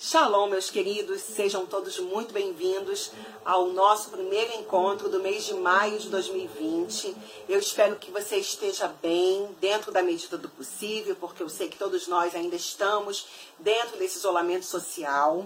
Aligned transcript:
Shalom, 0.00 0.48
meus 0.48 0.70
queridos, 0.70 1.20
sejam 1.22 1.66
todos 1.66 1.98
muito 1.98 2.32
bem-vindos 2.32 3.10
ao 3.44 3.66
nosso 3.66 4.10
primeiro 4.10 4.54
encontro 4.54 5.08
do 5.08 5.18
mês 5.18 5.44
de 5.44 5.54
maio 5.54 5.98
de 5.98 6.08
2020. 6.08 7.16
Eu 7.48 7.58
espero 7.58 7.96
que 7.96 8.08
você 8.12 8.36
esteja 8.36 8.86
bem, 9.02 9.48
dentro 9.60 9.90
da 9.90 10.00
medida 10.00 10.38
do 10.38 10.48
possível, 10.50 11.16
porque 11.16 11.42
eu 11.42 11.48
sei 11.48 11.68
que 11.68 11.76
todos 11.76 12.06
nós 12.06 12.32
ainda 12.36 12.54
estamos 12.54 13.26
dentro 13.58 13.98
desse 13.98 14.18
isolamento 14.18 14.66
social, 14.66 15.44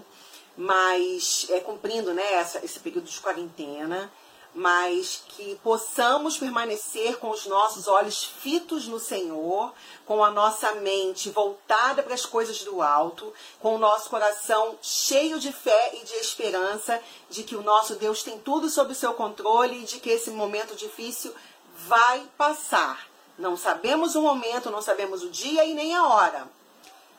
mas 0.55 1.47
é 1.49 1.59
cumprindo 1.59 2.13
né, 2.13 2.33
essa, 2.33 2.63
esse 2.63 2.79
período 2.79 3.09
de 3.09 3.19
quarentena 3.19 4.11
mas 4.53 5.23
que 5.29 5.55
possamos 5.63 6.37
permanecer 6.37 7.17
com 7.17 7.31
os 7.31 7.45
nossos 7.47 7.87
olhos 7.87 8.23
fitos 8.23 8.87
no 8.87 8.99
Senhor, 8.99 9.73
com 10.05 10.23
a 10.23 10.29
nossa 10.29 10.73
mente 10.75 11.29
voltada 11.31 12.03
para 12.03 12.13
as 12.13 12.25
coisas 12.25 12.63
do 12.63 12.81
alto, 12.81 13.33
com 13.59 13.75
o 13.75 13.79
nosso 13.79 14.09
coração 14.09 14.77
cheio 14.81 15.39
de 15.39 15.51
fé 15.51 15.95
e 15.95 16.05
de 16.05 16.13
esperança 16.15 17.01
de 17.29 17.43
que 17.43 17.55
o 17.55 17.63
nosso 17.63 17.95
Deus 17.95 18.21
tem 18.21 18.37
tudo 18.37 18.69
sob 18.69 18.91
o 18.91 18.95
seu 18.95 19.13
controle 19.13 19.81
e 19.81 19.85
de 19.85 19.99
que 19.99 20.09
esse 20.09 20.29
momento 20.29 20.75
difícil 20.75 21.33
vai 21.75 22.27
passar. 22.37 23.07
Não 23.37 23.57
sabemos 23.57 24.15
o 24.15 24.21
momento, 24.21 24.69
não 24.69 24.81
sabemos 24.81 25.23
o 25.23 25.29
dia 25.29 25.65
e 25.65 25.73
nem 25.73 25.95
a 25.95 26.07
hora, 26.07 26.47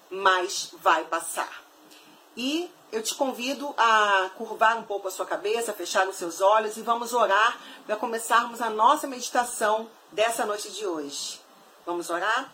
mas 0.08 0.70
vai 0.80 1.04
passar. 1.04 1.64
E 2.36 2.70
eu 2.94 3.02
te 3.02 3.12
convido 3.16 3.74
a 3.76 4.30
curvar 4.38 4.76
um 4.78 4.84
pouco 4.84 5.08
a 5.08 5.10
sua 5.10 5.26
cabeça, 5.26 5.72
fechar 5.72 6.06
os 6.06 6.14
seus 6.14 6.40
olhos 6.40 6.76
e 6.76 6.80
vamos 6.80 7.12
orar 7.12 7.58
para 7.84 7.96
começarmos 7.96 8.62
a 8.62 8.70
nossa 8.70 9.08
meditação 9.08 9.88
dessa 10.12 10.46
noite 10.46 10.70
de 10.70 10.86
hoje. 10.86 11.40
Vamos 11.84 12.08
orar? 12.08 12.52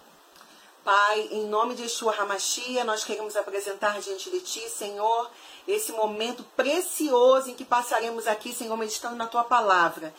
Pai, 0.83 1.29
em 1.31 1.47
nome 1.47 1.75
de 1.75 1.83
Yeshua 1.83 2.15
Hamashia, 2.19 2.85
nós 2.85 3.05
queremos 3.05 3.37
apresentar 3.37 4.01
diante 4.01 4.31
de 4.31 4.41
Ti, 4.41 4.67
Senhor, 4.71 5.31
esse 5.69 5.93
momento 5.93 6.43
precioso 6.57 7.51
em 7.51 7.55
que 7.55 7.67
passaremos 7.67 8.27
aqui, 8.27 8.55
Senhor, 8.55 8.75
meditando 8.79 9.17
na 9.17 9.27
Tua 9.27 9.45
palavra. 9.45 10.15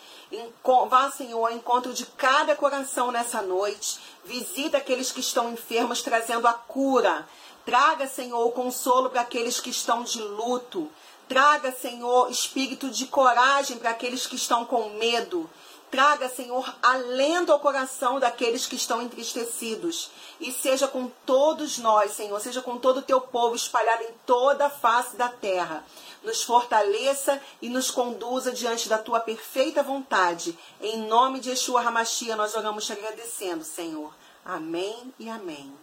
Vá, 0.88 1.10
Senhor, 1.10 1.44
ao 1.44 1.52
encontro 1.52 1.92
de 1.96 2.06
cada 2.06 2.56
coração 2.56 3.12
nessa 3.12 3.42
noite. 3.42 4.00
Visita 4.24 4.78
aqueles 4.78 5.12
que 5.12 5.20
estão 5.20 5.52
enfermos, 5.52 6.04
trazendo 6.04 6.48
a 6.48 6.54
cura. 6.54 7.28
Traga, 7.66 8.08
Senhor, 8.08 8.52
consolo 8.52 9.10
para 9.10 9.22
aqueles 9.22 9.60
que 9.60 9.70
estão 9.70 10.04
de 10.04 10.22
luto. 10.22 10.90
Traga, 11.28 11.72
Senhor, 11.72 12.30
espírito 12.30 12.90
de 12.90 13.06
coragem 13.06 13.78
para 13.78 13.92
aqueles 13.92 14.26
que 14.26 14.36
estão 14.36 14.66
com 14.66 14.90
medo. 14.92 15.50
Traga, 15.92 16.30
Senhor, 16.30 16.74
alento 16.82 17.52
ao 17.52 17.60
coração 17.60 18.18
daqueles 18.18 18.66
que 18.66 18.78
estão 18.78 19.02
entristecidos. 19.02 20.10
E 20.40 20.50
seja 20.52 20.88
com 20.88 21.12
todos 21.26 21.78
nós, 21.78 22.12
Senhor, 22.12 22.40
seja 22.40 22.62
com 22.62 22.78
todo 22.78 23.00
o 23.00 23.02
teu 23.02 23.20
povo 23.20 23.56
espalhado 23.56 24.04
em 24.04 24.14
toda 24.26 24.68
a 24.68 24.70
face 24.70 25.18
da 25.18 25.28
terra. 25.28 25.86
Nos 26.24 26.44
fortaleça 26.44 27.42
e 27.62 27.68
nos 27.68 27.92
conduza 27.92 28.54
diante 28.54 28.88
da 28.88 28.98
tua 28.98 29.20
perfeita 29.20 29.84
vontade. 29.84 30.58
Em 30.80 30.98
nome 31.08 31.42
de 31.42 31.50
Yeshua 31.50 31.82
Hamashia, 31.82 32.38
nós 32.38 32.56
oramos 32.56 32.86
te 32.86 32.94
agradecendo, 32.94 33.66
Senhor. 33.66 34.14
Amém 34.46 35.14
e 35.20 35.30
amém. 35.30 35.74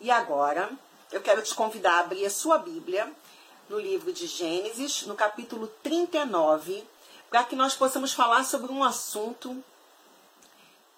E 0.00 0.12
agora, 0.12 0.70
eu 1.10 1.20
quero 1.20 1.42
te 1.42 1.52
convidar 1.52 1.94
a 1.94 2.00
abrir 2.00 2.24
a 2.24 2.30
sua 2.30 2.56
Bíblia 2.56 3.12
no 3.68 3.80
livro 3.80 4.12
de 4.12 4.28
Gênesis, 4.28 5.02
no 5.02 5.16
capítulo 5.16 5.66
39, 5.82 6.84
para 7.28 7.42
que 7.42 7.56
nós 7.56 7.74
possamos 7.74 8.12
falar 8.12 8.44
sobre 8.44 8.70
um 8.70 8.84
assunto 8.84 9.62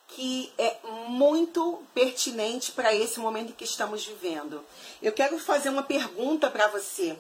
que 0.09 0.53
é 0.59 0.77
muito 1.09 1.83
pertinente 1.95 2.73
para 2.73 2.95
esse 2.95 3.19
momento 3.19 3.55
que 3.55 3.65
estamos 3.65 4.05
vivendo. 4.05 4.63
Eu 5.01 5.13
quero 5.13 5.39
fazer 5.39 5.71
uma 5.71 5.83
pergunta 5.83 6.51
para 6.51 6.69
você. 6.69 7.19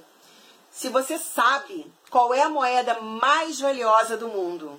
Se 0.70 0.90
você 0.90 1.16
sabe 1.16 1.90
qual 2.10 2.34
é 2.34 2.42
a 2.42 2.50
moeda 2.50 3.00
mais 3.00 3.58
valiosa 3.58 4.18
do 4.18 4.28
mundo, 4.28 4.78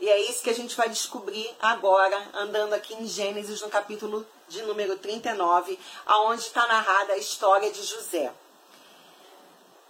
e 0.00 0.08
é 0.08 0.18
isso 0.30 0.42
que 0.42 0.48
a 0.48 0.54
gente 0.54 0.74
vai 0.74 0.88
descobrir 0.88 1.54
agora, 1.60 2.30
andando 2.32 2.72
aqui 2.72 2.94
em 2.94 3.06
Gênesis, 3.06 3.60
no 3.60 3.68
capítulo 3.68 4.26
de 4.50 4.62
número 4.62 4.98
39, 4.98 5.78
aonde 6.04 6.42
está 6.42 6.66
narrada 6.66 7.12
a 7.12 7.18
história 7.18 7.70
de 7.70 7.82
José. 7.84 8.32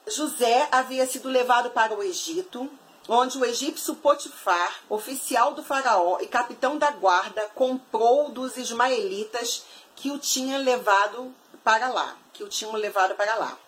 José 0.07 0.69
havia 0.71 1.07
sido 1.07 1.29
levado 1.29 1.71
para 1.71 1.95
o 1.95 2.03
Egito, 2.03 2.71
onde 3.09 3.39
o 3.39 3.45
egípcio 3.45 3.95
Potifar, 3.97 4.83
oficial 4.89 5.55
do 5.55 5.65
faraó 5.65 6.19
e 6.21 6.27
capitão 6.27 6.77
da 6.77 6.91
guarda, 6.91 7.51
comprou 7.55 8.31
dos 8.31 8.59
ismaelitas 8.59 9.65
que 9.97 10.11
o 10.11 10.19
tinham 10.19 10.63
levado 10.63 11.35
para 11.65 11.89
lá, 11.89 12.17
que 12.35 12.45
o 12.45 12.49
tinham 12.49 12.73
levado 12.75 13.15
para 13.15 13.35
lá. 13.37 13.59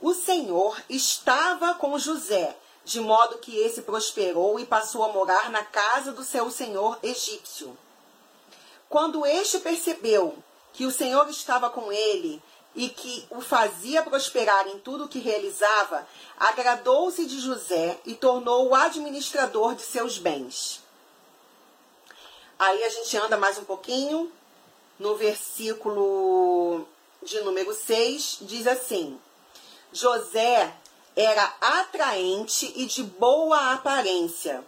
O 0.00 0.12
Senhor 0.12 0.76
estava 0.88 1.74
com 1.74 1.98
José, 1.98 2.56
de 2.84 3.00
modo 3.00 3.38
que 3.38 3.56
esse 3.56 3.82
prosperou 3.82 4.58
e 4.58 4.66
passou 4.66 5.04
a 5.04 5.12
morar 5.12 5.50
na 5.50 5.64
casa 5.64 6.10
do 6.10 6.24
seu 6.24 6.50
senhor 6.50 6.98
egípcio. 7.02 7.76
Quando 8.88 9.26
este 9.26 9.58
percebeu 9.58 10.36
que 10.72 10.86
o 10.86 10.90
Senhor 10.90 11.28
estava 11.28 11.68
com 11.68 11.92
ele 11.92 12.42
e 12.74 12.88
que 12.88 13.26
o 13.30 13.40
fazia 13.40 14.02
prosperar 14.02 14.68
em 14.68 14.78
tudo 14.78 15.04
o 15.04 15.08
que 15.08 15.18
realizava, 15.18 16.06
agradou-se 16.38 17.26
de 17.26 17.40
José 17.40 17.98
e 18.06 18.14
tornou-o 18.14 18.74
administrador 18.74 19.74
de 19.74 19.82
seus 19.82 20.18
bens. 20.18 20.80
Aí 22.58 22.82
a 22.82 22.88
gente 22.88 23.16
anda 23.16 23.36
mais 23.36 23.58
um 23.58 23.64
pouquinho, 23.64 24.32
no 24.98 25.16
versículo 25.16 26.86
de 27.22 27.40
número 27.40 27.74
6, 27.74 28.38
diz 28.42 28.66
assim: 28.66 29.18
José 29.92 30.74
era 31.14 31.54
atraente 31.60 32.72
e 32.76 32.86
de 32.86 33.02
boa 33.02 33.72
aparência. 33.72 34.64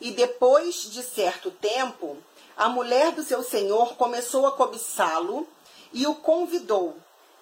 E 0.00 0.10
depois 0.12 0.90
de 0.90 1.02
certo 1.02 1.50
tempo, 1.50 2.16
a 2.56 2.68
mulher 2.68 3.12
do 3.12 3.22
seu 3.22 3.42
senhor 3.42 3.96
começou 3.96 4.46
a 4.46 4.52
cobiçá-lo 4.52 5.46
e 5.92 6.06
o 6.06 6.14
convidou: 6.14 6.96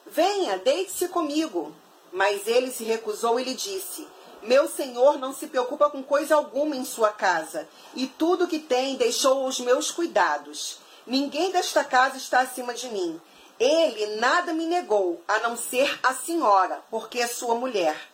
Venha, 0.06 0.58
deite-se 0.58 1.08
comigo. 1.08 1.74
Mas 2.12 2.46
ele 2.46 2.70
se 2.70 2.84
recusou 2.84 3.38
e 3.38 3.44
lhe 3.44 3.54
disse: 3.54 4.06
Meu 4.42 4.68
senhor 4.68 5.18
não 5.18 5.32
se 5.32 5.46
preocupa 5.46 5.90
com 5.90 6.02
coisa 6.02 6.34
alguma 6.34 6.74
em 6.74 6.84
sua 6.84 7.10
casa, 7.10 7.68
e 7.94 8.06
tudo 8.06 8.48
que 8.48 8.58
tem 8.58 8.96
deixou 8.96 9.44
aos 9.44 9.60
meus 9.60 9.90
cuidados. 9.90 10.78
Ninguém 11.06 11.50
desta 11.50 11.84
casa 11.84 12.16
está 12.16 12.40
acima 12.40 12.74
de 12.74 12.88
mim. 12.88 13.20
Ele 13.58 14.16
nada 14.16 14.52
me 14.52 14.66
negou, 14.66 15.20
a 15.26 15.40
não 15.40 15.56
ser 15.56 15.98
a 16.02 16.14
senhora, 16.14 16.82
porque 16.90 17.18
é 17.18 17.26
sua 17.26 17.54
mulher. 17.54 18.08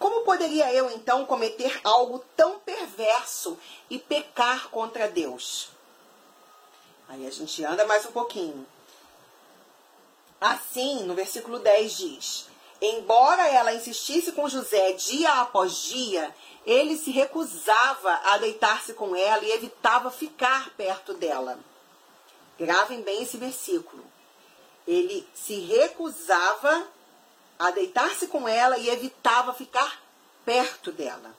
Como 0.00 0.22
poderia 0.22 0.72
eu 0.72 0.90
então 0.90 1.26
cometer 1.26 1.78
algo 1.84 2.24
tão 2.34 2.58
perverso 2.60 3.58
e 3.90 3.98
pecar 3.98 4.70
contra 4.70 5.06
Deus? 5.06 5.68
Aí 7.06 7.26
a 7.26 7.30
gente 7.30 7.62
anda 7.62 7.84
mais 7.84 8.06
um 8.06 8.10
pouquinho. 8.10 8.66
Assim, 10.40 11.04
no 11.04 11.14
versículo 11.14 11.58
10 11.58 11.96
diz: 11.98 12.46
Embora 12.80 13.46
ela 13.48 13.74
insistisse 13.74 14.32
com 14.32 14.48
José 14.48 14.94
dia 14.94 15.42
após 15.42 15.82
dia, 15.82 16.34
ele 16.64 16.96
se 16.96 17.10
recusava 17.10 18.10
a 18.32 18.38
deitar-se 18.38 18.94
com 18.94 19.14
ela 19.14 19.44
e 19.44 19.52
evitava 19.52 20.10
ficar 20.10 20.70
perto 20.78 21.12
dela. 21.12 21.58
Gravem 22.58 23.02
bem 23.02 23.22
esse 23.22 23.36
versículo. 23.36 24.02
Ele 24.86 25.28
se 25.34 25.60
recusava 25.60 26.88
a 27.60 27.70
deitar-se 27.70 28.26
com 28.26 28.48
ela 28.48 28.78
e 28.78 28.88
evitava 28.88 29.52
ficar 29.52 30.02
perto 30.46 30.90
dela. 30.90 31.36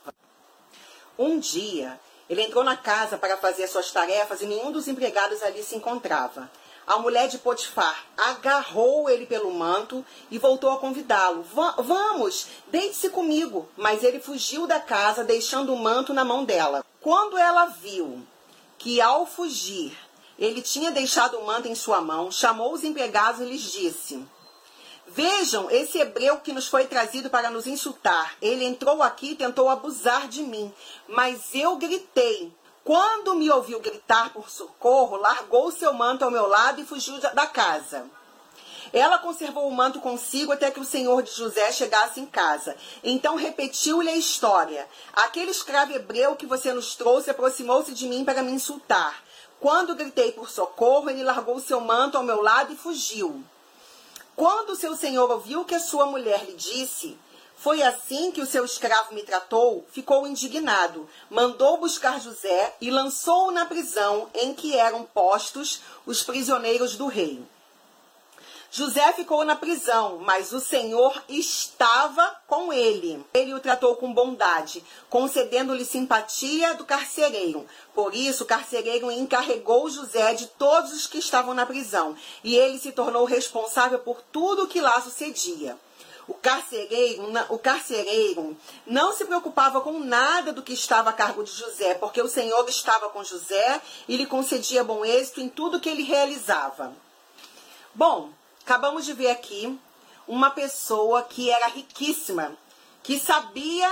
Um 1.17 1.39
dia, 1.39 1.99
ele 2.29 2.43
entrou 2.43 2.63
na 2.63 2.77
casa 2.77 3.17
para 3.17 3.37
fazer 3.37 3.63
as 3.63 3.71
suas 3.71 3.91
tarefas 3.91 4.41
e 4.41 4.45
nenhum 4.45 4.71
dos 4.71 4.87
empregados 4.87 5.41
ali 5.41 5.63
se 5.63 5.75
encontrava. 5.75 6.49
A 6.85 6.97
mulher 6.97 7.27
de 7.27 7.39
Potifar 7.39 8.05
agarrou 8.17 9.09
ele 9.09 9.25
pelo 9.25 9.51
manto 9.51 10.05
e 10.29 10.37
voltou 10.37 10.71
a 10.71 10.77
convidá-lo. 10.77 11.43
Vamos, 11.77 12.47
deite-se 12.67 13.09
comigo. 13.09 13.67
Mas 13.75 14.03
ele 14.03 14.19
fugiu 14.19 14.67
da 14.67 14.79
casa, 14.79 15.23
deixando 15.23 15.73
o 15.73 15.77
manto 15.77 16.13
na 16.13 16.23
mão 16.23 16.43
dela. 16.43 16.85
Quando 16.99 17.37
ela 17.37 17.65
viu 17.65 18.21
que 18.77 19.01
ao 19.01 19.25
fugir 19.25 19.97
ele 20.37 20.61
tinha 20.61 20.91
deixado 20.91 21.37
o 21.37 21.45
manto 21.45 21.67
em 21.67 21.75
sua 21.75 22.01
mão, 22.01 22.31
chamou 22.31 22.73
os 22.73 22.83
empregados 22.83 23.41
e 23.41 23.45
lhes 23.45 23.61
disse: 23.61 24.25
Vejam 25.13 25.69
esse 25.69 25.97
hebreu 25.97 26.37
que 26.37 26.53
nos 26.53 26.69
foi 26.69 26.85
trazido 26.85 27.29
para 27.29 27.49
nos 27.49 27.67
insultar. 27.67 28.33
Ele 28.41 28.63
entrou 28.63 29.03
aqui 29.03 29.31
e 29.31 29.35
tentou 29.35 29.67
abusar 29.67 30.29
de 30.29 30.41
mim, 30.41 30.73
mas 31.05 31.53
eu 31.53 31.75
gritei. 31.75 32.49
Quando 32.81 33.35
me 33.35 33.51
ouviu 33.51 33.81
gritar 33.81 34.31
por 34.31 34.49
socorro, 34.49 35.17
largou 35.17 35.69
seu 35.69 35.91
manto 35.91 36.23
ao 36.23 36.31
meu 36.31 36.47
lado 36.47 36.79
e 36.79 36.85
fugiu 36.85 37.19
da 37.19 37.45
casa. 37.45 38.05
Ela 38.93 39.19
conservou 39.19 39.67
o 39.67 39.73
manto 39.73 39.99
consigo 39.99 40.53
até 40.53 40.71
que 40.71 40.79
o 40.79 40.85
senhor 40.85 41.23
de 41.23 41.31
José 41.31 41.73
chegasse 41.73 42.21
em 42.21 42.25
casa. 42.25 42.75
Então 43.03 43.35
repetiu-lhe 43.35 44.09
a 44.09 44.15
história. 44.15 44.87
Aquele 45.11 45.51
escravo 45.51 45.91
hebreu 45.91 46.37
que 46.37 46.45
você 46.45 46.71
nos 46.71 46.95
trouxe 46.95 47.29
aproximou-se 47.29 47.93
de 47.93 48.07
mim 48.07 48.23
para 48.23 48.41
me 48.41 48.51
insultar. 48.53 49.21
Quando 49.59 49.95
gritei 49.95 50.31
por 50.31 50.49
socorro, 50.49 51.09
ele 51.09 51.23
largou 51.23 51.59
seu 51.59 51.81
manto 51.81 52.17
ao 52.17 52.23
meu 52.23 52.41
lado 52.41 52.71
e 52.71 52.77
fugiu. 52.77 53.43
Quando 54.41 54.75
seu 54.75 54.97
senhor 54.97 55.29
ouviu 55.29 55.63
que 55.63 55.75
a 55.75 55.79
sua 55.79 56.07
mulher 56.07 56.43
lhe 56.45 56.55
disse, 56.55 57.15
foi 57.55 57.83
assim 57.83 58.31
que 58.31 58.41
o 58.41 58.45
seu 58.47 58.65
escravo 58.65 59.13
me 59.13 59.21
tratou, 59.21 59.85
ficou 59.91 60.25
indignado, 60.25 61.07
mandou 61.29 61.77
buscar 61.77 62.19
José 62.19 62.75
e 62.81 62.89
lançou-o 62.89 63.51
na 63.51 63.67
prisão 63.67 64.31
em 64.33 64.51
que 64.55 64.75
eram 64.75 65.03
postos 65.03 65.81
os 66.07 66.23
prisioneiros 66.23 66.95
do 66.95 67.05
rei. 67.05 67.39
José 68.73 69.11
ficou 69.11 69.43
na 69.43 69.53
prisão, 69.53 70.19
mas 70.19 70.53
o 70.53 70.61
Senhor 70.61 71.21
estava 71.27 72.37
com 72.47 72.71
ele. 72.71 73.21
Ele 73.33 73.53
o 73.53 73.59
tratou 73.59 73.97
com 73.97 74.13
bondade, 74.13 74.81
concedendo-lhe 75.09 75.83
simpatia 75.83 76.73
do 76.75 76.85
carcereiro. 76.85 77.67
Por 77.93 78.15
isso, 78.15 78.43
o 78.43 78.47
carcereiro 78.47 79.11
encarregou 79.11 79.89
José 79.89 80.35
de 80.35 80.47
todos 80.47 80.93
os 80.93 81.05
que 81.05 81.17
estavam 81.17 81.53
na 81.53 81.65
prisão, 81.65 82.15
e 82.45 82.55
ele 82.55 82.79
se 82.79 82.93
tornou 82.93 83.25
responsável 83.25 83.99
por 83.99 84.21
tudo 84.31 84.63
o 84.63 84.67
que 84.67 84.79
lá 84.79 85.01
sucedia. 85.01 85.77
O 86.25 86.33
carcereiro, 86.33 87.23
o 87.49 87.59
carcereiro 87.59 88.55
não 88.87 89.11
se 89.11 89.25
preocupava 89.25 89.81
com 89.81 89.99
nada 89.99 90.53
do 90.53 90.63
que 90.63 90.71
estava 90.71 91.09
a 91.09 91.13
cargo 91.13 91.43
de 91.43 91.51
José, 91.51 91.95
porque 91.95 92.21
o 92.21 92.29
Senhor 92.29 92.65
estava 92.69 93.09
com 93.09 93.21
José 93.21 93.81
e 94.07 94.15
lhe 94.15 94.25
concedia 94.25 94.81
bom 94.81 95.03
êxito 95.03 95.41
em 95.41 95.49
tudo 95.49 95.81
que 95.81 95.89
ele 95.89 96.03
realizava. 96.03 96.95
Bom, 97.93 98.29
acabamos 98.63 99.05
de 99.05 99.13
ver 99.13 99.29
aqui 99.29 99.77
uma 100.27 100.49
pessoa 100.49 101.23
que 101.23 101.49
era 101.49 101.67
riquíssima, 101.67 102.55
que 103.03 103.19
sabia 103.19 103.89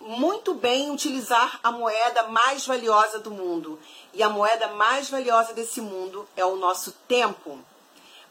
muito 0.00 0.54
bem 0.54 0.90
utilizar 0.90 1.60
a 1.62 1.70
moeda 1.70 2.24
mais 2.24 2.66
valiosa 2.66 3.18
do 3.20 3.30
mundo. 3.30 3.78
E 4.12 4.22
a 4.22 4.28
moeda 4.28 4.68
mais 4.68 5.08
valiosa 5.08 5.54
desse 5.54 5.80
mundo 5.80 6.28
é 6.36 6.44
o 6.44 6.56
nosso 6.56 6.92
tempo. 7.06 7.58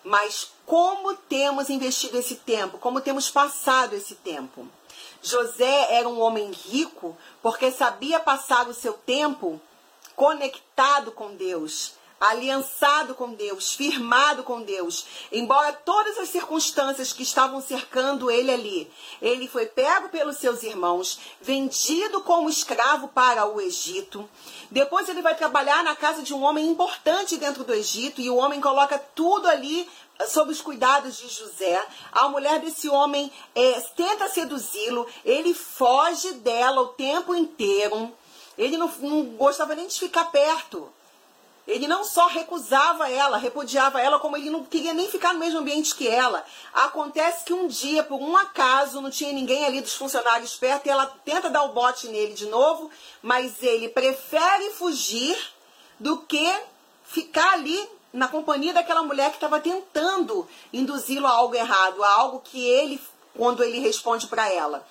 Mas 0.04 0.52
como 0.66 1.16
temos 1.16 1.70
investido 1.70 2.18
esse 2.18 2.36
tempo? 2.36 2.78
Como 2.78 3.02
temos 3.02 3.30
passado 3.30 3.96
esse 3.96 4.16
tempo? 4.16 4.68
José 5.22 5.94
era 5.94 6.10
um 6.10 6.20
homem 6.20 6.52
rico 6.52 7.16
porque 7.42 7.72
sabia 7.72 8.20
passar 8.20 8.68
o 8.68 8.74
seu 8.74 8.94
tempo 8.94 9.62
conectado 10.16 11.12
com 11.12 11.36
Deus, 11.36 11.94
aliançado 12.22 13.16
com 13.16 13.34
Deus, 13.34 13.74
firmado 13.74 14.44
com 14.44 14.62
Deus. 14.62 15.08
Embora 15.32 15.74
todas 15.74 16.20
as 16.20 16.30
circunstâncias 16.30 17.12
que 17.12 17.24
estavam 17.24 17.60
cercando 17.60 18.30
ele 18.30 18.52
ali, 18.52 18.92
ele 19.20 19.48
foi 19.48 19.66
pego 19.66 20.10
pelos 20.10 20.38
seus 20.38 20.62
irmãos, 20.62 21.20
vendido 21.42 22.22
como 22.22 22.48
escravo 22.48 23.08
para 23.08 23.48
o 23.48 23.60
Egito. 23.60 24.30
Depois 24.70 25.10
ele 25.10 25.24
vai 25.24 25.36
trabalhar 25.36 25.84
na 25.84 25.96
casa 25.96 26.22
de 26.22 26.32
um 26.32 26.44
homem 26.44 26.70
importante 26.70 27.38
dentro 27.38 27.64
do 27.64 27.74
Egito 27.74 28.22
e 28.22 28.30
o 28.30 28.36
homem 28.36 28.62
coloca 28.62 29.00
tudo 29.16 29.48
ali 29.48 29.90
sob 30.28 30.52
os 30.52 30.62
cuidados 30.62 31.18
de 31.18 31.28
José. 31.28 31.84
A 32.12 32.30
mulher 32.30 32.60
desse 32.60 32.88
homem 32.88 33.32
é, 33.56 33.82
tenta 33.96 34.30
seduzi-lo, 34.30 35.08
ele 35.26 35.56
foge 35.56 36.34
dela 36.34 36.82
o 36.82 36.90
tempo 36.90 37.34
inteiro. 37.34 38.12
Ele 38.58 38.78
não, 38.78 38.88
não 39.00 39.24
gostava 39.38 39.74
nem 39.74 39.88
de 39.88 39.98
ficar 39.98 40.26
perto. 40.26 40.88
Ele 41.68 41.88
não 41.88 42.04
só 42.04 42.28
recusava 42.28 43.10
ela, 43.10 43.38
repudiava 43.38 44.02
ela, 44.02 44.20
como 44.20 44.36
ele 44.36 44.50
não 44.50 44.64
queria 44.64 44.94
nem 44.94 45.08
ficar 45.08 45.34
no 45.34 45.40
mesmo 45.40 45.60
ambiente 45.60 45.94
que 45.94 46.08
ela. 46.08 46.44
Acontece 46.74 47.44
que 47.44 47.54
um 47.54 47.68
dia, 47.68 48.04
por 48.04 48.20
um 48.20 48.36
acaso, 48.36 49.00
não 49.00 49.12
tinha 49.12 49.32
ninguém 49.32 49.66
ali 49.66 49.80
dos 49.80 49.94
funcionários 49.94 50.56
perto 50.56 50.88
e 50.88 50.90
ela 50.90 51.06
tenta 51.24 51.50
dar 51.50 51.64
o 51.64 51.74
bote 51.74 52.08
nele 52.08 52.34
de 52.34 52.48
novo, 52.48 52.90
mas 53.22 53.62
ele 53.62 53.90
prefere 53.90 54.72
fugir 54.72 55.38
do 56.00 56.18
que 56.18 56.52
ficar 57.04 57.54
ali 57.54 57.90
na 58.12 58.28
companhia 58.28 58.74
daquela 58.74 59.04
mulher 59.04 59.30
que 59.30 59.38
estava 59.38 59.60
tentando 59.60 60.48
induzi-lo 60.74 61.28
a 61.28 61.32
algo 61.32 61.56
errado, 61.56 62.04
a 62.04 62.12
algo 62.14 62.42
que 62.44 62.66
ele, 62.66 63.00
quando 63.38 63.64
ele 63.64 63.80
responde 63.80 64.28
para 64.28 64.52
ela. 64.52 64.86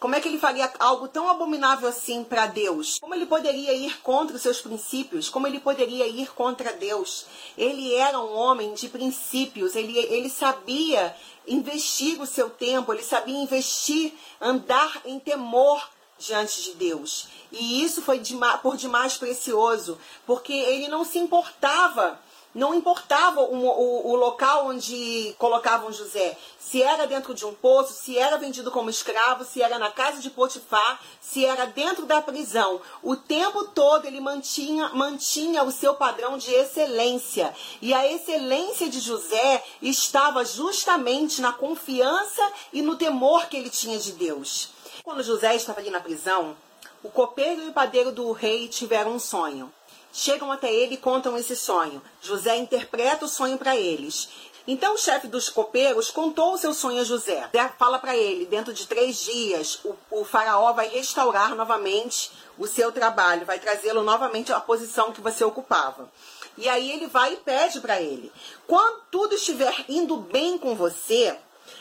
Como 0.00 0.14
é 0.14 0.20
que 0.20 0.28
ele 0.28 0.38
faria 0.38 0.72
algo 0.78 1.08
tão 1.08 1.28
abominável 1.28 1.86
assim 1.86 2.24
para 2.24 2.46
Deus? 2.46 2.98
Como 2.98 3.14
ele 3.14 3.26
poderia 3.26 3.74
ir 3.74 4.00
contra 4.00 4.34
os 4.34 4.40
seus 4.40 4.62
princípios? 4.62 5.28
Como 5.28 5.46
ele 5.46 5.60
poderia 5.60 6.06
ir 6.06 6.32
contra 6.32 6.72
Deus? 6.72 7.26
Ele 7.56 7.94
era 7.94 8.18
um 8.18 8.34
homem 8.34 8.72
de 8.72 8.88
princípios, 8.88 9.76
ele, 9.76 9.98
ele 9.98 10.30
sabia 10.30 11.14
investir 11.46 12.18
o 12.18 12.26
seu 12.26 12.48
tempo, 12.48 12.94
ele 12.94 13.02
sabia 13.02 13.36
investir, 13.36 14.14
andar 14.40 15.02
em 15.04 15.20
temor 15.20 15.86
diante 16.18 16.62
de 16.62 16.72
Deus. 16.76 17.28
E 17.52 17.84
isso 17.84 18.00
foi 18.00 18.22
por 18.62 18.78
demais 18.78 19.18
precioso, 19.18 19.98
porque 20.26 20.54
ele 20.54 20.88
não 20.88 21.04
se 21.04 21.18
importava 21.18 22.18
não 22.54 22.74
importava 22.74 23.40
o, 23.40 23.54
o, 23.54 24.10
o, 24.10 24.16
local 24.16 24.66
onde 24.66 25.34
colocavam 25.38 25.92
José, 25.92 26.36
se 26.58 26.82
era 26.82 27.06
dentro 27.06 27.32
de 27.32 27.46
um 27.46 27.54
poço, 27.54 27.92
se 27.92 28.18
era 28.18 28.36
vendido 28.36 28.70
como 28.70 28.90
escravo, 28.90 29.44
se 29.44 29.62
era 29.62 29.78
na 29.78 29.90
casa 29.90 30.20
de 30.20 30.30
Potifar, 30.30 31.00
se 31.20 31.44
era 31.44 31.66
dentro 31.66 32.06
da 32.06 32.20
prisão. 32.20 32.80
O 33.02 33.14
tempo 33.14 33.68
todo 33.68 34.04
ele 34.04 34.20
mantinha, 34.20 34.88
mantinha 34.90 35.62
o 35.62 35.70
seu 35.70 35.94
padrão 35.94 36.36
de 36.36 36.52
excelência. 36.52 37.54
E 37.80 37.94
a 37.94 38.10
excelência 38.10 38.88
de 38.88 38.98
José 38.98 39.62
estava 39.80 40.44
justamente 40.44 41.40
na 41.40 41.52
confiança 41.52 42.42
e 42.72 42.82
no 42.82 42.96
temor 42.96 43.46
que 43.46 43.56
ele 43.56 43.70
tinha 43.70 43.98
de 43.98 44.12
Deus. 44.12 44.70
Quando 45.04 45.22
José 45.22 45.54
estava 45.54 45.80
ali 45.80 45.90
na 45.90 46.00
prisão, 46.00 46.56
o 47.02 47.08
copeiro 47.08 47.62
e 47.62 47.68
o 47.68 47.72
padeiro 47.72 48.12
do 48.12 48.30
rei 48.32 48.68
tiveram 48.68 49.12
um 49.12 49.18
sonho. 49.18 49.72
Chegam 50.12 50.50
até 50.50 50.72
ele 50.72 50.94
e 50.94 50.98
contam 50.98 51.36
esse 51.36 51.54
sonho. 51.54 52.02
José 52.20 52.56
interpreta 52.56 53.24
o 53.24 53.28
sonho 53.28 53.56
para 53.56 53.76
eles. 53.76 54.28
Então 54.66 54.94
o 54.94 54.98
chefe 54.98 55.26
dos 55.26 55.48
copeiros 55.48 56.10
contou 56.10 56.52
o 56.52 56.58
seu 56.58 56.74
sonho 56.74 57.00
a 57.00 57.04
José. 57.04 57.48
José 57.52 57.74
fala 57.78 57.98
para 57.98 58.16
ele: 58.16 58.44
dentro 58.44 58.72
de 58.72 58.86
três 58.86 59.24
dias, 59.24 59.80
o, 59.84 59.94
o 60.10 60.24
faraó 60.24 60.72
vai 60.72 60.88
restaurar 60.88 61.54
novamente 61.54 62.30
o 62.58 62.66
seu 62.66 62.92
trabalho, 62.92 63.46
vai 63.46 63.58
trazê-lo 63.58 64.02
novamente 64.02 64.52
à 64.52 64.60
posição 64.60 65.12
que 65.12 65.20
você 65.20 65.42
ocupava. 65.42 66.10
E 66.58 66.68
aí 66.68 66.92
ele 66.92 67.06
vai 67.06 67.34
e 67.34 67.38
pede 67.38 67.80
para 67.80 68.00
ele: 68.00 68.30
quando 68.66 69.02
tudo 69.10 69.34
estiver 69.34 69.74
indo 69.88 70.16
bem 70.16 70.58
com 70.58 70.74
você, 70.74 71.36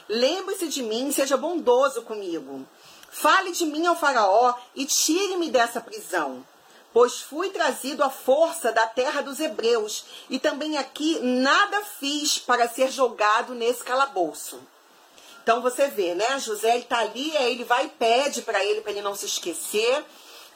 lembre-se 0.08 0.68
de 0.68 0.82
mim, 0.82 1.12
seja 1.12 1.36
bondoso 1.36 2.04
comigo. 2.04 2.66
Fale 3.12 3.52
de 3.52 3.66
mim 3.66 3.86
ao 3.86 3.96
faraó 3.96 4.54
e 4.76 4.86
tire-me 4.86 5.50
dessa 5.50 5.82
prisão 5.82 6.46
pois 6.94 7.22
fui 7.22 7.50
trazido 7.50 8.04
à 8.04 8.10
força 8.10 8.72
da 8.72 8.88
terra 8.88 9.22
dos 9.22 9.40
hebreus, 9.40 10.06
e 10.30 10.40
também 10.40 10.78
aqui 10.78 11.20
nada 11.20 11.82
fiz 12.00 12.40
para 12.40 12.68
ser 12.68 12.92
jogado 12.92 13.54
nesse 13.54 13.84
calabouço. 13.84 14.60
Então 15.44 15.62
você 15.62 15.88
vê, 15.88 16.14
né? 16.16 16.40
José 16.40 16.78
está 16.78 17.00
ali, 17.00 17.36
ele 17.38 17.64
vai 17.64 17.86
e 17.86 17.90
pede 17.90 18.42
para 18.42 18.64
ele, 18.64 18.82
para 18.82 18.92
ele 18.92 19.02
não 19.02 19.16
se 19.16 19.26
esquecer, 19.26 20.04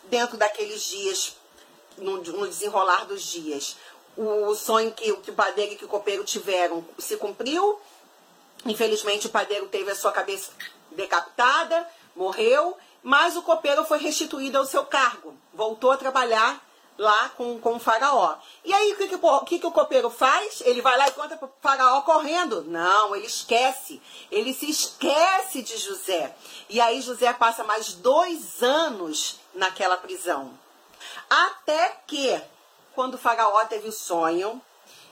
dentro 0.04 0.38
daqueles 0.38 0.84
dias, 0.84 1.36
no, 1.98 2.18
no 2.18 2.48
desenrolar 2.48 3.06
dos 3.06 3.24
dias. 3.24 3.76
O 4.16 4.54
sonho 4.54 4.92
que, 4.92 5.12
que 5.18 5.32
o 5.32 5.34
padeiro 5.34 5.74
e 5.74 5.76
que 5.76 5.86
o 5.86 5.88
copeiro 5.88 6.24
tiveram 6.24 6.86
se 7.00 7.18
cumpriu. 7.18 7.80
Infelizmente, 8.66 9.28
o 9.28 9.32
padeiro 9.32 9.68
teve 9.68 9.90
a 9.90 9.96
sua 9.96 10.12
cabeça 10.12 10.52
decapitada, 10.92 11.88
morreu, 12.16 12.78
mas 13.02 13.36
o 13.36 13.42
copeiro 13.42 13.84
foi 13.86 14.00
restituído 14.00 14.58
ao 14.58 14.66
seu 14.66 14.86
cargo, 14.86 15.36
voltou 15.54 15.92
a 15.92 15.98
trabalhar 15.98 16.62
lá 16.98 17.30
com, 17.30 17.60
com 17.60 17.76
o 17.76 17.80
faraó. 17.80 18.38
E 18.64 18.74
aí 18.74 18.94
o 18.94 18.98
que, 18.98 19.08
que, 19.46 19.60
que, 19.60 19.68
o 19.68 19.72
copeiro 19.72 20.10
faz? 20.10 20.62
Ele 20.62 20.82
vai 20.82 20.98
lá 20.98 21.08
e 21.08 21.12
conta 21.12 21.36
para 21.36 21.48
o 21.48 21.52
faraó 21.62 22.02
correndo. 22.02 22.64
Não, 22.64 23.16
ele 23.16 23.26
esquece. 23.26 24.02
Ele 24.32 24.54
se 24.54 24.70
esquece 24.70 25.62
de 25.62 25.78
José. 25.78 26.36
E 26.70 26.80
aí 26.80 27.02
José 27.02 27.34
passa 27.34 27.64
mais 27.64 27.94
dois 27.94 28.62
anos 28.62 29.40
naquela 29.54 29.98
prisão. 29.98 30.52
Até 31.30 31.98
que, 32.06 32.40
quando 32.94 33.16
o 33.16 33.20
faraó 33.20 33.66
teve 33.66 33.88
o 33.88 33.92
sonho, 33.92 34.62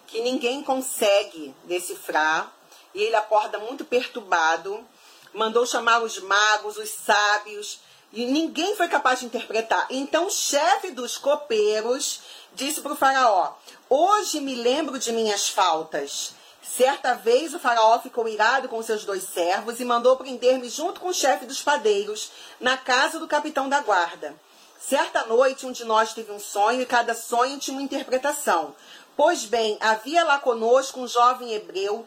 que 0.08 0.22
ninguém 0.22 0.64
consegue 0.64 1.56
decifrar, 1.64 2.52
e 2.94 3.02
ele 3.02 3.16
acorda 3.16 3.58
muito 3.58 3.86
perturbado, 3.86 4.86
mandou 5.34 5.66
chamar 5.66 6.02
os 6.02 6.20
magos, 6.20 6.78
os 6.78 6.90
sábios, 6.90 7.80
e 8.14 8.26
ninguém 8.26 8.76
foi 8.76 8.88
capaz 8.88 9.20
de 9.20 9.26
interpretar. 9.26 9.88
Então 9.90 10.28
o 10.28 10.32
chefe 10.32 10.92
dos 10.92 11.18
copeiros 11.18 12.22
disse 12.54 12.82
para 12.82 12.94
o 12.94 12.98
faraó: 12.98 13.54
Hoje 13.90 14.42
me 14.42 14.56
lembro 14.56 15.00
de 15.00 15.12
minhas 15.12 15.50
faltas. 15.50 16.34
Certa 16.62 17.14
vez 17.16 17.54
o 17.54 17.60
faraó 17.60 18.00
ficou 18.00 18.28
irado 18.28 18.70
com 18.70 18.82
seus 18.82 19.04
dois 19.04 19.24
servos 19.24 19.80
e 19.80 19.86
mandou 19.86 20.16
prender-me 20.16 20.70
junto 20.70 21.02
com 21.02 21.10
o 21.10 21.14
chefe 21.14 21.46
dos 21.46 21.62
padeiros 21.62 22.32
na 22.60 22.78
casa 22.78 23.20
do 23.20 23.28
capitão 23.28 23.68
da 23.68 23.82
guarda. 23.82 24.36
Certa 24.80 25.26
noite, 25.26 25.66
um 25.66 25.72
de 25.72 25.86
nós 25.86 26.14
teve 26.14 26.32
um 26.32 26.40
sonho 26.40 26.82
e 26.82 26.86
cada 26.86 27.14
sonho 27.14 27.60
tinha 27.60 27.76
uma 27.76 27.84
interpretação. 27.84 28.76
Pois 29.24 29.46
bem, 29.46 29.78
havia 29.80 30.24
lá 30.24 30.40
conosco 30.40 31.00
um 31.00 31.08
jovem 31.08 31.54
hebreu, 31.54 32.04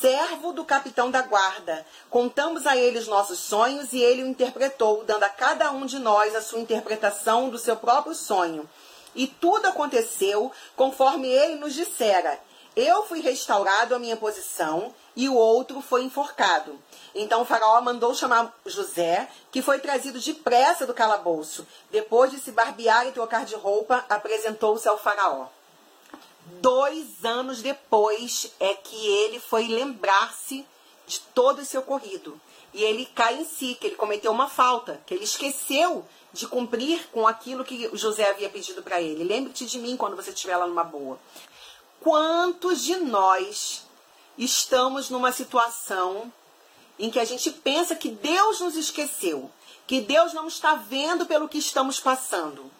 servo 0.00 0.52
do 0.52 0.64
capitão 0.64 1.08
da 1.08 1.22
guarda. 1.22 1.86
Contamos 2.10 2.66
a 2.66 2.76
ele 2.76 2.98
os 2.98 3.06
nossos 3.06 3.38
sonhos 3.38 3.92
e 3.92 4.00
ele 4.00 4.24
o 4.24 4.26
interpretou, 4.26 5.04
dando 5.04 5.22
a 5.22 5.28
cada 5.28 5.70
um 5.70 5.86
de 5.86 6.00
nós 6.00 6.34
a 6.34 6.42
sua 6.42 6.58
interpretação 6.58 7.48
do 7.48 7.58
seu 7.58 7.76
próprio 7.76 8.12
sonho. 8.12 8.68
E 9.14 9.28
tudo 9.28 9.66
aconteceu 9.66 10.50
conforme 10.74 11.28
ele 11.28 11.54
nos 11.54 11.74
dissera. 11.74 12.36
Eu 12.74 13.06
fui 13.06 13.20
restaurado 13.20 13.94
à 13.94 13.98
minha 14.00 14.16
posição 14.16 14.92
e 15.14 15.28
o 15.28 15.36
outro 15.36 15.80
foi 15.80 16.02
enforcado. 16.02 16.76
Então 17.14 17.42
o 17.42 17.44
faraó 17.44 17.80
mandou 17.80 18.12
chamar 18.16 18.52
José, 18.66 19.28
que 19.52 19.62
foi 19.62 19.78
trazido 19.78 20.18
depressa 20.18 20.84
do 20.84 20.92
calabouço. 20.92 21.64
Depois 21.88 22.32
de 22.32 22.40
se 22.40 22.50
barbear 22.50 23.06
e 23.06 23.12
trocar 23.12 23.44
de 23.44 23.54
roupa, 23.54 24.04
apresentou-se 24.08 24.88
ao 24.88 24.98
faraó. 24.98 25.46
Dois 26.60 27.24
anos 27.24 27.62
depois 27.62 28.52
é 28.58 28.74
que 28.74 28.96
ele 28.96 29.38
foi 29.38 29.68
lembrar-se 29.68 30.64
de 31.06 31.20
todo 31.34 31.62
esse 31.62 31.76
ocorrido. 31.76 32.40
E 32.72 32.82
ele 32.82 33.06
cai 33.06 33.38
em 33.38 33.44
si, 33.44 33.76
que 33.80 33.86
ele 33.88 33.96
cometeu 33.96 34.30
uma 34.30 34.48
falta, 34.48 35.00
que 35.06 35.14
ele 35.14 35.24
esqueceu 35.24 36.06
de 36.32 36.46
cumprir 36.46 37.08
com 37.10 37.26
aquilo 37.26 37.64
que 37.64 37.90
José 37.96 38.28
havia 38.28 38.50
pedido 38.50 38.82
para 38.82 39.00
ele. 39.00 39.24
Lembre-te 39.24 39.64
de 39.66 39.78
mim 39.78 39.96
quando 39.96 40.16
você 40.16 40.30
estiver 40.30 40.56
lá 40.56 40.66
numa 40.66 40.84
boa. 40.84 41.18
Quantos 42.00 42.82
de 42.82 42.96
nós 42.96 43.86
estamos 44.36 45.10
numa 45.10 45.32
situação 45.32 46.32
em 46.98 47.10
que 47.10 47.18
a 47.18 47.24
gente 47.24 47.50
pensa 47.50 47.94
que 47.94 48.10
Deus 48.10 48.60
nos 48.60 48.76
esqueceu, 48.76 49.50
que 49.86 50.00
Deus 50.00 50.32
não 50.32 50.46
está 50.46 50.74
vendo 50.74 51.26
pelo 51.26 51.48
que 51.48 51.58
estamos 51.58 51.98
passando? 51.98 52.70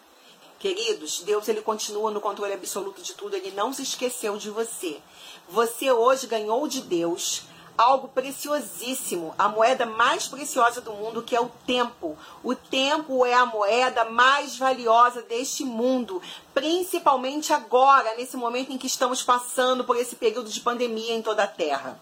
Queridos, 0.58 1.20
Deus 1.20 1.46
ele 1.48 1.62
continua 1.62 2.10
no 2.10 2.20
controle 2.20 2.52
absoluto 2.52 3.00
de 3.00 3.14
tudo, 3.14 3.36
ele 3.36 3.52
não 3.52 3.72
se 3.72 3.82
esqueceu 3.82 4.36
de 4.36 4.50
você. 4.50 5.00
Você 5.48 5.90
hoje 5.92 6.26
ganhou 6.26 6.66
de 6.66 6.80
Deus 6.80 7.42
algo 7.78 8.08
preciosíssimo, 8.08 9.32
a 9.38 9.48
moeda 9.48 9.86
mais 9.86 10.26
preciosa 10.26 10.80
do 10.80 10.92
mundo, 10.92 11.22
que 11.22 11.36
é 11.36 11.40
o 11.40 11.48
tempo. 11.64 12.18
O 12.42 12.56
tempo 12.56 13.24
é 13.24 13.34
a 13.34 13.46
moeda 13.46 14.04
mais 14.06 14.58
valiosa 14.58 15.22
deste 15.22 15.64
mundo, 15.64 16.20
principalmente 16.52 17.52
agora, 17.52 18.16
nesse 18.16 18.36
momento 18.36 18.72
em 18.72 18.78
que 18.78 18.88
estamos 18.88 19.22
passando 19.22 19.84
por 19.84 19.96
esse 19.96 20.16
período 20.16 20.50
de 20.50 20.60
pandemia 20.60 21.14
em 21.14 21.22
toda 21.22 21.44
a 21.44 21.46
Terra. 21.46 22.00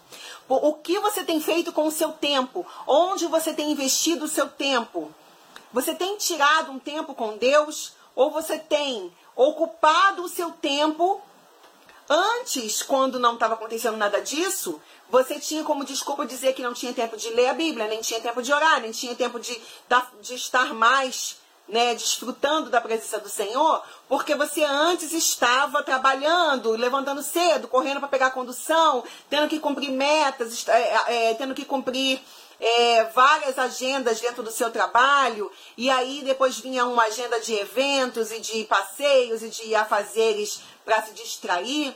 O 0.49 0.73
que 0.73 0.97
você 0.97 1.23
tem 1.23 1.39
feito 1.39 1.71
com 1.71 1.85
o 1.85 1.91
seu 1.91 2.11
tempo? 2.11 2.65
Onde 2.87 3.27
você 3.27 3.53
tem 3.53 3.71
investido 3.71 4.25
o 4.25 4.29
seu 4.29 4.49
tempo? 4.49 5.13
Você 5.71 5.93
tem 5.93 6.17
tirado 6.17 6.71
um 6.71 6.79
tempo 6.79 7.13
com 7.13 7.37
Deus 7.37 7.93
ou 8.17 8.31
você 8.31 8.57
tem 8.57 9.13
ocupado 9.35 10.23
o 10.23 10.27
seu 10.27 10.51
tempo 10.51 11.21
Antes, 12.09 12.81
quando 12.81 13.19
não 13.19 13.33
estava 13.33 13.55
acontecendo 13.55 13.97
nada 13.97 14.21
disso, 14.21 14.81
você 15.09 15.41
tinha 15.41 15.61
como 15.65 15.83
desculpa 15.83 16.25
dizer 16.25 16.53
que 16.53 16.63
não 16.63 16.73
tinha 16.73 16.93
tempo 16.93 17.17
de 17.17 17.29
ler 17.31 17.49
a 17.49 17.53
Bíblia, 17.53 17.85
nem 17.85 17.99
tinha 17.99 18.21
tempo 18.21 18.41
de 18.41 18.53
orar, 18.53 18.79
nem 18.79 18.91
tinha 18.91 19.13
tempo 19.13 19.37
de, 19.37 19.61
de 20.21 20.33
estar 20.33 20.73
mais 20.73 21.35
né, 21.67 21.93
desfrutando 21.93 22.69
da 22.69 22.79
presença 22.79 23.19
do 23.19 23.27
Senhor, 23.27 23.83
porque 24.07 24.35
você 24.35 24.63
antes 24.63 25.11
estava 25.11 25.83
trabalhando, 25.83 26.71
levantando 26.71 27.21
cedo, 27.21 27.67
correndo 27.67 27.99
para 27.99 28.07
pegar 28.07 28.27
a 28.27 28.31
condução, 28.31 29.03
tendo 29.29 29.49
que 29.49 29.59
cumprir 29.59 29.91
metas, 29.91 30.65
é, 30.69 31.31
é, 31.31 31.33
tendo 31.33 31.53
que 31.53 31.65
cumprir 31.65 32.21
é, 32.59 33.03
várias 33.05 33.57
agendas 33.57 34.19
dentro 34.19 34.41
do 34.41 34.51
seu 34.51 34.71
trabalho, 34.71 35.51
e 35.75 35.89
aí 35.89 36.21
depois 36.23 36.59
vinha 36.59 36.85
uma 36.85 37.03
agenda 37.03 37.39
de 37.39 37.53
eventos 37.53 38.31
e 38.31 38.39
de 38.39 38.63
passeios 38.65 39.43
e 39.43 39.49
de 39.49 39.75
afazeres 39.75 40.61
para 40.83 41.01
se 41.03 41.13
distrair. 41.13 41.95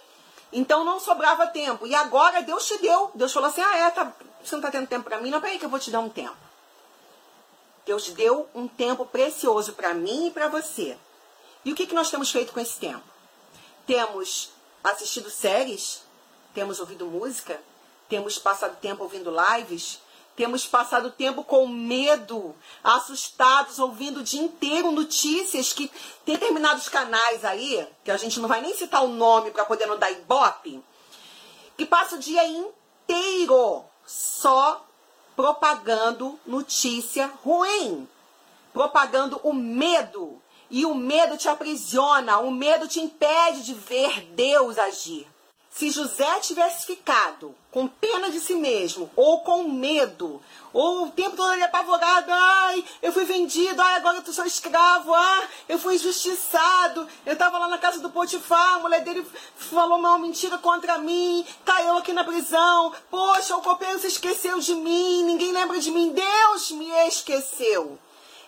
Então 0.54 0.84
não 0.84 1.00
sobrava 1.00 1.48
tempo. 1.48 1.88
E 1.88 1.96
agora 1.96 2.42
Deus 2.42 2.68
te 2.68 2.78
deu. 2.78 3.12
Deus 3.16 3.32
falou 3.32 3.50
assim: 3.50 3.62
ah, 3.62 3.78
é, 3.78 3.90
tá, 3.90 4.14
você 4.44 4.56
não 4.56 4.60
está 4.60 4.72
tendo 4.72 4.88
tempo 4.88 5.06
para 5.06 5.20
mim? 5.20 5.30
Não, 5.30 5.42
peraí 5.42 5.58
que 5.58 5.66
eu 5.66 5.70
vou 5.70 5.80
te 5.80 5.90
dar 5.90 6.00
um 6.00 6.10
tempo. 6.10 6.36
Deus 7.86 8.10
deu 8.10 8.48
um 8.54 8.68
tempo 8.68 9.06
precioso 9.06 9.74
para 9.74 9.94
mim 9.94 10.28
e 10.28 10.32
para 10.32 10.48
você. 10.48 10.98
E 11.64 11.72
o 11.72 11.76
que, 11.76 11.88
que 11.88 11.96
nós 11.96 12.10
temos 12.12 12.32
feito 12.32 12.54
com 12.54 12.60
esse 12.60 12.78
tempo? 12.78 13.04
Temos 13.88 14.52
assistido 14.84 15.30
séries, 15.30 16.04
temos 16.54 16.80
ouvido 16.80 17.06
música, 17.06 17.62
temos 18.10 18.38
passado 18.38 18.80
tempo 18.80 19.04
ouvindo 19.04 19.34
lives, 19.56 20.00
temos 20.36 20.66
passado 20.66 21.12
tempo 21.12 21.44
com 21.44 21.68
medo, 21.68 22.56
assustados, 22.84 23.80
ouvindo 23.80 24.22
o 24.22 24.24
dia 24.24 24.42
inteiro 24.42 24.92
notícias 24.92 25.74
que 25.74 25.92
tem 26.26 26.36
determinados 26.36 26.90
canais 26.90 27.44
aí, 27.44 27.88
que 28.04 28.12
a 28.12 28.18
gente 28.18 28.40
não 28.40 28.48
vai 28.48 28.62
nem 28.62 28.74
citar 28.74 29.04
o 29.04 29.10
nome 29.10 29.52
para 29.52 29.66
poder 29.66 29.86
não 29.86 29.98
dar 29.98 30.12
ibope, 30.12 30.84
que 31.78 31.86
passa 31.86 32.16
o 32.16 32.20
dia 32.20 32.46
inteiro 32.48 33.84
só 34.06 34.86
propagando 35.36 36.40
notícia 36.46 37.32
ruim, 37.44 38.08
propagando 38.74 39.40
o 39.44 39.54
medo. 39.54 40.42
E 40.70 40.86
o 40.86 40.96
medo 40.96 41.36
te 41.38 41.50
aprisiona, 41.50 42.40
o 42.40 42.50
medo 42.50 42.88
te 42.88 43.02
impede 43.02 43.64
de 43.64 43.74
ver 43.74 44.22
Deus 44.28 44.78
agir. 44.78 45.28
Se 45.74 45.90
José 45.90 46.40
tivesse 46.42 46.86
ficado 46.86 47.56
com 47.72 47.88
pena 47.88 48.30
de 48.30 48.42
si 48.42 48.56
mesmo, 48.56 49.10
ou 49.16 49.40
com 49.40 49.64
medo, 49.64 50.42
ou 50.74 51.06
o 51.06 51.12
tempo 51.12 51.38
todo 51.38 51.54
ele 51.54 51.64
apavorado, 51.64 52.30
ai, 52.30 52.84
eu 53.02 53.14
fui 53.14 53.24
vendido, 53.24 53.82
ai, 53.82 53.96
agora 53.96 54.18
eu 54.18 54.34
sou 54.34 54.46
escravo, 54.46 55.14
ah, 55.16 55.48
eu 55.70 55.80
fui 55.80 55.96
injustiçado, 55.96 57.08
eu 57.26 57.34
estava 57.34 57.58
lá 57.58 57.70
na 57.70 57.78
casa 57.78 58.00
do 58.00 58.10
Potifar, 58.10 58.76
a 58.76 58.80
mulher 58.80 59.02
dele 59.02 59.26
falou 59.56 59.98
uma 59.98 60.20
mentira 60.20 60.58
contra 60.58 60.98
mim, 60.98 61.46
caiu 61.64 61.98
aqui 61.98 62.12
na 62.12 62.26
prisão, 62.26 62.92
poxa, 63.10 63.56
o 63.56 63.62
copeiro 63.62 63.98
se 63.98 64.08
esqueceu 64.08 64.60
de 64.60 64.76
mim, 64.76 65.24
ninguém 65.24 65.54
lembra 65.54 65.80
de 65.80 65.90
mim, 65.90 66.12
Deus 66.12 66.72
me 66.72 66.90
esqueceu. 67.08 67.98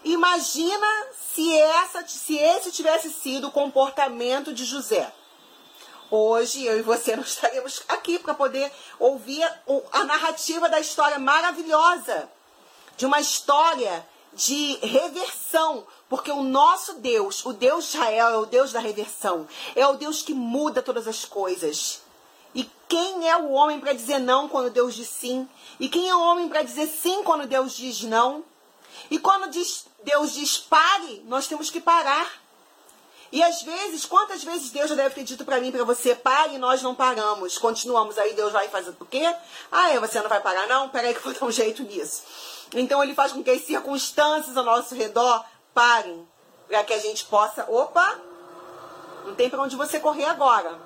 Imagina 0.03 0.87
se, 1.33 1.57
essa, 1.57 2.05
se 2.05 2.35
esse 2.35 2.69
tivesse 2.69 3.09
sido 3.09 3.47
o 3.47 3.51
comportamento 3.51 4.53
de 4.53 4.65
José 4.65 5.09
hoje 6.15 6.63
eu 6.63 6.77
e 6.77 6.83
você 6.83 7.15
não 7.15 7.23
estaremos 7.23 7.81
aqui 7.87 8.19
para 8.19 8.33
poder 8.33 8.71
ouvir 8.99 9.43
a 9.91 10.03
narrativa 10.03 10.69
da 10.69 10.79
história 10.79 11.17
maravilhosa, 11.17 12.29
de 12.95 13.05
uma 13.05 13.19
história 13.19 14.05
de 14.33 14.77
reversão, 14.85 15.85
porque 16.07 16.31
o 16.31 16.43
nosso 16.43 16.95
Deus, 16.95 17.43
o 17.45 17.53
Deus 17.53 17.85
de 17.85 17.97
Israel, 17.97 18.29
é 18.29 18.37
o 18.37 18.45
Deus 18.45 18.71
da 18.71 18.79
reversão, 18.79 19.47
é 19.75 19.85
o 19.87 19.95
Deus 19.95 20.21
que 20.21 20.33
muda 20.33 20.81
todas 20.81 21.07
as 21.07 21.25
coisas. 21.25 22.01
E 22.53 22.69
quem 22.87 23.27
é 23.27 23.35
o 23.35 23.51
homem 23.51 23.79
para 23.79 23.93
dizer 23.93 24.19
não 24.19 24.47
quando 24.47 24.69
Deus 24.69 24.93
diz 24.93 25.09
sim? 25.09 25.49
E 25.79 25.89
quem 25.89 26.09
é 26.09 26.15
o 26.15 26.21
homem 26.21 26.47
para 26.47 26.61
dizer 26.61 26.87
sim 26.87 27.23
quando 27.23 27.47
Deus 27.47 27.75
diz 27.75 28.03
não? 28.03 28.43
E 29.09 29.17
quando 29.17 29.49
diz, 29.49 29.87
Deus 30.03 30.33
diz 30.33 30.59
pare, 30.59 31.23
nós 31.25 31.47
temos 31.47 31.71
que 31.71 31.81
parar. 31.81 32.42
E 33.33 33.41
às 33.41 33.63
vezes, 33.63 34.05
quantas 34.05 34.43
vezes 34.43 34.69
Deus 34.69 34.87
já 34.87 34.95
deve 34.95 35.15
ter 35.15 35.23
dito 35.23 35.43
para 35.43 35.59
mim, 35.59 35.71
para 35.71 35.83
você, 35.83 36.13
pare 36.13 36.53
e 36.53 36.59
nós 36.59 36.83
não 36.83 36.93
paramos. 36.93 37.57
Continuamos 37.57 38.15
aí, 38.19 38.33
Deus 38.35 38.53
vai 38.53 38.69
fazer 38.69 38.91
o 38.91 39.05
quê? 39.05 39.25
Ah, 39.71 39.89
é, 39.89 39.99
você 39.99 40.21
não 40.21 40.29
vai 40.29 40.39
parar 40.39 40.67
não? 40.67 40.89
Peraí 40.89 41.15
que 41.15 41.19
eu 41.19 41.23
vou 41.23 41.33
dar 41.33 41.45
um 41.47 41.51
jeito 41.51 41.81
nisso. 41.81 42.21
Então 42.75 43.01
ele 43.01 43.15
faz 43.15 43.31
com 43.31 43.43
que 43.43 43.49
as 43.49 43.65
circunstâncias 43.65 44.55
ao 44.55 44.63
nosso 44.63 44.93
redor 44.93 45.43
parem, 45.73 46.27
para 46.67 46.83
que 46.83 46.93
a 46.93 46.99
gente 46.99 47.25
possa, 47.25 47.65
opa, 47.71 48.19
não 49.25 49.33
tem 49.33 49.49
para 49.49 49.63
onde 49.63 49.75
você 49.75 49.99
correr 49.99 50.25
agora. 50.25 50.79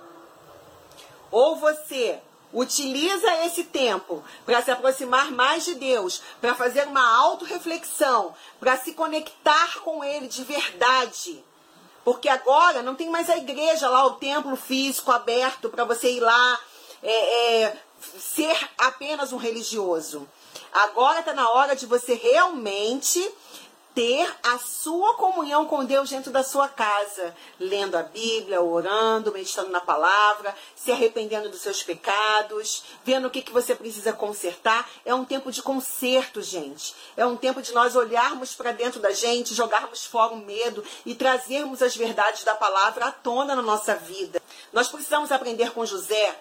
Ou 1.29 1.57
você 1.57 2.17
utiliza 2.53 3.45
esse 3.45 3.65
tempo 3.65 4.23
para 4.45 4.61
se 4.61 4.71
aproximar 4.71 5.31
mais 5.31 5.65
de 5.65 5.75
Deus, 5.75 6.21
para 6.39 6.55
fazer 6.55 6.87
uma 6.87 7.05
autorreflexão, 7.25 8.33
para 8.57 8.77
se 8.77 8.93
conectar 8.93 9.81
com 9.81 10.01
Ele 10.01 10.29
de 10.29 10.45
verdade 10.45 11.45
porque 12.07 12.29
agora 12.29 12.81
não 12.81 12.95
tem 12.95 13.09
mais 13.09 13.29
a 13.29 13.35
igreja 13.35 13.89
lá, 13.89 14.05
o 14.05 14.13
templo 14.13 14.55
físico 14.55 15.11
aberto 15.11 15.67
para 15.67 15.83
você 15.83 16.09
ir 16.09 16.21
lá 16.21 16.59
é, 17.03 17.63
é, 17.63 17.77
ser 18.17 18.57
apenas 18.77 19.33
um 19.33 19.37
religioso. 19.37 20.25
Agora 20.71 21.19
está 21.19 21.33
na 21.33 21.49
hora 21.49 21.75
de 21.75 21.85
você 21.85 22.13
realmente 22.13 23.19
ter 23.97 24.31
a 24.43 24.59
sua 24.59 25.15
comunhão 25.15 25.65
com 25.65 25.83
Deus 25.83 26.11
dentro 26.11 26.31
da 26.31 26.43
sua 26.43 26.67
casa, 26.67 27.35
lendo 27.59 27.95
a 27.95 28.03
Bíblia, 28.03 28.61
orando, 28.61 29.31
meditando 29.31 29.71
na 29.71 29.81
palavra, 29.81 30.55
se 30.75 30.91
arrependendo 30.91 31.49
dos 31.49 31.61
seus 31.61 31.81
pecados, 31.81 32.83
vendo 33.03 33.27
o 33.27 33.31
que, 33.31 33.41
que 33.41 33.51
você 33.51 33.73
precisa 33.73 34.13
consertar. 34.13 34.87
É 35.03 35.15
um 35.15 35.25
tempo 35.25 35.51
de 35.51 35.63
conserto, 35.63 36.43
gente. 36.43 36.93
É 37.17 37.25
um 37.25 37.35
tempo 37.35 37.59
de 37.59 37.73
nós 37.73 37.95
olharmos 37.95 38.53
para 38.53 38.71
dentro 38.71 38.99
da 38.99 39.09
gente, 39.09 39.55
jogarmos 39.55 40.05
fora 40.05 40.31
o 40.31 40.37
medo 40.37 40.83
e 41.03 41.15
trazermos 41.15 41.81
as 41.81 41.95
verdades 41.95 42.43
da 42.43 42.53
palavra 42.53 43.07
à 43.07 43.11
tona 43.11 43.55
na 43.55 43.63
nossa 43.63 43.95
vida. 43.95 44.39
Nós 44.71 44.89
precisamos 44.89 45.31
aprender 45.31 45.71
com 45.71 45.83
José 45.87 46.37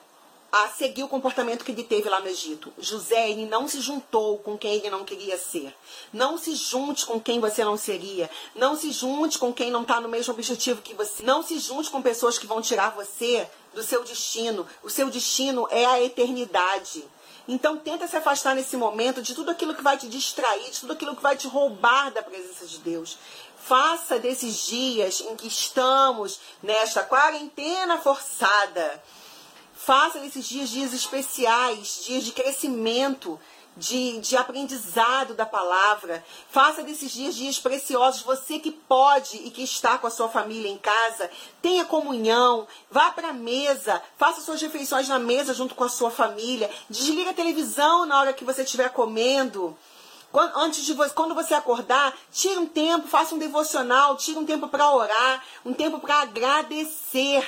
a 0.65 0.69
seguir 0.69 1.03
o 1.03 1.09
comportamento 1.09 1.65
que 1.65 1.73
ele 1.73 1.85
teve 1.85 2.09
lá 2.09 2.21
no 2.21 2.29
Egito. 2.29 2.73
José, 2.79 3.31
ele 3.31 3.47
não 3.47 3.69
se 3.69 3.81
juntou 3.81 4.39
com 4.39 4.57
quem 4.57 4.75
ele 4.75 4.91
não 4.91 5.05
queria 5.05 5.37
ser. 5.37 5.75
Não 6.13 6.39
se 6.39 6.55
junte 6.55 7.05
com 7.05 7.21
quem 7.21 7.41
você 7.41 7.65
não 7.65 7.77
seria. 7.77 8.31
Não 8.55 8.77
se 8.77 8.91
junte 8.91 9.39
com 9.39 9.53
quem 9.53 9.71
não 9.71 9.83
está 9.83 10.01
no 10.01 10.09
mesmo 10.09 10.33
objetivo 10.33 10.83
que 10.83 10.95
você. 10.95 11.23
Não 11.23 11.43
se 11.43 11.59
junte 11.59 11.91
com 11.91 12.01
pessoas 12.01 12.39
que 12.39 12.47
vão 12.47 12.63
tirar 12.63 12.91
você 12.91 13.49
do 13.75 13.83
seu 13.83 14.03
destino. 14.05 14.67
O 14.83 14.89
seu 14.89 15.11
destino 15.11 15.67
é 15.71 15.85
a 15.85 16.03
eternidade. 16.03 17.05
Então 17.49 17.77
tenta 17.77 18.09
se 18.09 18.17
afastar 18.17 18.55
nesse 18.55 18.77
momento 18.77 19.23
de 19.23 19.35
tudo 19.35 19.51
aquilo 19.51 19.75
que 19.75 19.83
vai 19.83 19.97
te 19.97 20.09
distrair, 20.09 20.71
de 20.71 20.81
tudo 20.81 20.93
aquilo 20.95 21.15
que 21.15 21.23
vai 21.23 21.37
te 21.37 21.47
roubar 21.47 22.11
da 22.11 22.23
presença 22.23 22.67
de 22.67 22.79
Deus. 22.79 23.19
Faça 23.57 24.19
desses 24.19 24.67
dias 24.67 25.21
em 25.21 25.37
que 25.37 25.47
estamos 25.47 26.41
nesta 26.63 27.03
quarentena 27.03 27.99
forçada 27.99 29.03
Faça 29.76 30.18
desses 30.18 30.49
dias 30.49 30.71
dias 30.71 30.92
especiais, 30.92 32.02
dias 32.04 32.25
de 32.25 32.33
crescimento, 32.33 33.38
de, 33.76 34.18
de 34.21 34.37
aprendizado 34.37 35.35
da 35.35 35.45
palavra. 35.45 36.25
Faça 36.50 36.83
desses 36.83 37.12
dias 37.12 37.35
dias 37.35 37.59
preciosos. 37.59 38.23
Você 38.23 38.59
que 38.59 38.71
pode 38.71 39.37
e 39.37 39.50
que 39.50 39.62
está 39.62 39.99
com 39.99 40.06
a 40.06 40.11
sua 40.11 40.28
família 40.28 40.71
em 40.71 40.78
casa, 40.78 41.30
tenha 41.61 41.85
comunhão, 41.85 42.66
vá 42.90 43.11
para 43.11 43.28
a 43.28 43.35
mesa, 43.35 44.02
faça 44.16 44.40
suas 44.40 44.61
refeições 44.62 45.09
na 45.09 45.18
mesa 45.18 45.52
junto 45.52 45.75
com 45.75 45.85
a 45.85 45.88
sua 45.88 46.11
família. 46.11 46.71
Desliga 46.88 47.30
a 47.30 47.35
televisão 47.35 48.06
na 48.06 48.18
hora 48.18 48.33
que 48.33 48.45
você 48.45 48.62
estiver 48.62 48.88
comendo. 48.90 49.76
Quando, 50.33 50.56
antes 50.56 50.85
de 50.85 50.95
você, 50.95 51.14
quando 51.14 51.35
você 51.35 51.54
acordar, 51.54 52.16
tire 52.33 52.59
um 52.59 52.66
tempo, 52.66 53.06
faça 53.09 53.35
um 53.35 53.38
devocional, 53.38 54.16
tire 54.16 54.38
um 54.38 54.45
tempo 54.45 54.68
para 54.68 54.90
orar, 54.90 55.45
um 55.64 55.73
tempo 55.73 55.99
para 56.00 56.23
agradecer. 56.23 57.47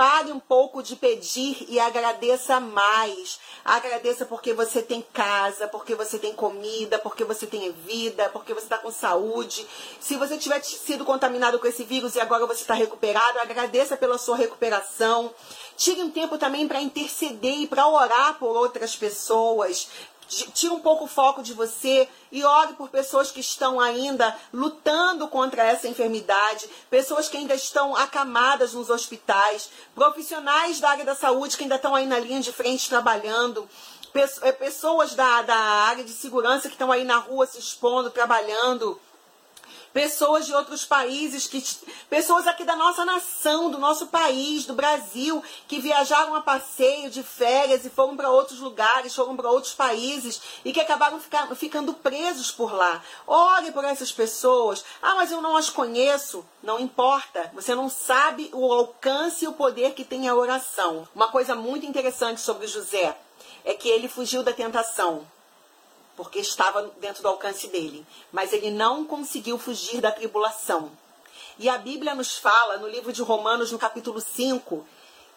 Pare 0.00 0.32
um 0.32 0.40
pouco 0.40 0.82
de 0.82 0.96
pedir 0.96 1.66
e 1.68 1.78
agradeça 1.78 2.58
mais. 2.58 3.38
Agradeça 3.62 4.24
porque 4.24 4.54
você 4.54 4.80
tem 4.80 5.04
casa, 5.12 5.68
porque 5.68 5.94
você 5.94 6.18
tem 6.18 6.32
comida, 6.32 6.98
porque 6.98 7.22
você 7.22 7.46
tem 7.46 7.70
vida, 7.70 8.30
porque 8.30 8.54
você 8.54 8.64
está 8.64 8.78
com 8.78 8.90
saúde. 8.90 9.66
Se 10.00 10.16
você 10.16 10.38
tiver 10.38 10.62
sido 10.62 11.04
contaminado 11.04 11.58
com 11.58 11.66
esse 11.66 11.84
vírus 11.84 12.14
e 12.14 12.20
agora 12.20 12.46
você 12.46 12.62
está 12.62 12.72
recuperado, 12.72 13.40
agradeça 13.40 13.94
pela 13.94 14.16
sua 14.16 14.38
recuperação. 14.38 15.34
Tire 15.76 16.00
um 16.00 16.10
tempo 16.10 16.38
também 16.38 16.66
para 16.66 16.80
interceder 16.80 17.58
e 17.58 17.66
para 17.66 17.86
orar 17.86 18.38
por 18.38 18.56
outras 18.56 18.96
pessoas 18.96 19.86
tira 20.30 20.72
um 20.72 20.80
pouco 20.80 21.04
o 21.04 21.08
foco 21.08 21.42
de 21.42 21.52
você 21.52 22.08
e 22.30 22.44
ore 22.44 22.74
por 22.74 22.88
pessoas 22.88 23.30
que 23.30 23.40
estão 23.40 23.80
ainda 23.80 24.36
lutando 24.52 25.26
contra 25.28 25.64
essa 25.64 25.88
enfermidade, 25.88 26.68
pessoas 26.88 27.28
que 27.28 27.36
ainda 27.36 27.54
estão 27.54 27.96
acamadas 27.96 28.72
nos 28.72 28.90
hospitais, 28.90 29.68
profissionais 29.94 30.78
da 30.78 30.90
área 30.90 31.04
da 31.04 31.14
saúde 31.14 31.56
que 31.56 31.64
ainda 31.64 31.76
estão 31.76 31.94
aí 31.94 32.06
na 32.06 32.18
linha 32.18 32.40
de 32.40 32.52
frente 32.52 32.88
trabalhando. 32.88 33.68
Eh, 34.42 34.52
pessoas 34.52 35.14
da, 35.14 35.42
da 35.42 35.56
área 35.56 36.02
de 36.02 36.12
segurança 36.12 36.68
que 36.68 36.74
estão 36.74 36.90
aí 36.90 37.04
na 37.04 37.18
rua 37.18 37.46
se 37.46 37.58
expondo, 37.58 38.10
trabalhando 38.10 39.00
pessoas 39.92 40.46
de 40.46 40.54
outros 40.54 40.84
países, 40.84 41.46
que, 41.46 41.62
pessoas 42.08 42.46
aqui 42.46 42.64
da 42.64 42.76
nossa 42.76 43.04
nação, 43.04 43.70
do 43.70 43.78
nosso 43.78 44.06
país, 44.06 44.64
do 44.66 44.74
Brasil, 44.74 45.42
que 45.66 45.80
viajaram 45.80 46.34
a 46.34 46.40
passeio 46.40 47.10
de 47.10 47.22
férias 47.22 47.84
e 47.84 47.90
foram 47.90 48.16
para 48.16 48.30
outros 48.30 48.60
lugares, 48.60 49.14
foram 49.14 49.36
para 49.36 49.50
outros 49.50 49.74
países 49.74 50.40
e 50.64 50.72
que 50.72 50.80
acabaram 50.80 51.20
ficar, 51.20 51.46
ficando 51.54 51.94
presos 51.94 52.50
por 52.50 52.72
lá. 52.72 53.02
Ore 53.26 53.72
por 53.72 53.84
essas 53.84 54.12
pessoas. 54.12 54.84
Ah, 55.02 55.14
mas 55.14 55.32
eu 55.32 55.40
não 55.40 55.56
as 55.56 55.70
conheço. 55.70 56.44
Não 56.62 56.78
importa, 56.78 57.50
você 57.54 57.74
não 57.74 57.88
sabe 57.88 58.50
o 58.52 58.72
alcance 58.72 59.44
e 59.44 59.48
o 59.48 59.52
poder 59.52 59.94
que 59.94 60.04
tem 60.04 60.28
a 60.28 60.34
oração. 60.34 61.08
Uma 61.14 61.28
coisa 61.28 61.54
muito 61.54 61.86
interessante 61.86 62.40
sobre 62.40 62.66
José 62.66 63.16
é 63.64 63.74
que 63.74 63.88
ele 63.88 64.08
fugiu 64.08 64.42
da 64.42 64.52
tentação 64.52 65.26
porque 66.20 66.38
estava 66.38 66.82
dentro 67.00 67.22
do 67.22 67.28
alcance 67.28 67.66
dele. 67.68 68.06
Mas 68.30 68.52
ele 68.52 68.70
não 68.70 69.06
conseguiu 69.06 69.56
fugir 69.56 70.02
da 70.02 70.12
tribulação. 70.12 70.92
E 71.58 71.66
a 71.66 71.78
Bíblia 71.78 72.14
nos 72.14 72.36
fala, 72.36 72.76
no 72.76 72.86
livro 72.86 73.10
de 73.10 73.22
Romanos, 73.22 73.72
no 73.72 73.78
capítulo 73.78 74.20
5, 74.20 74.86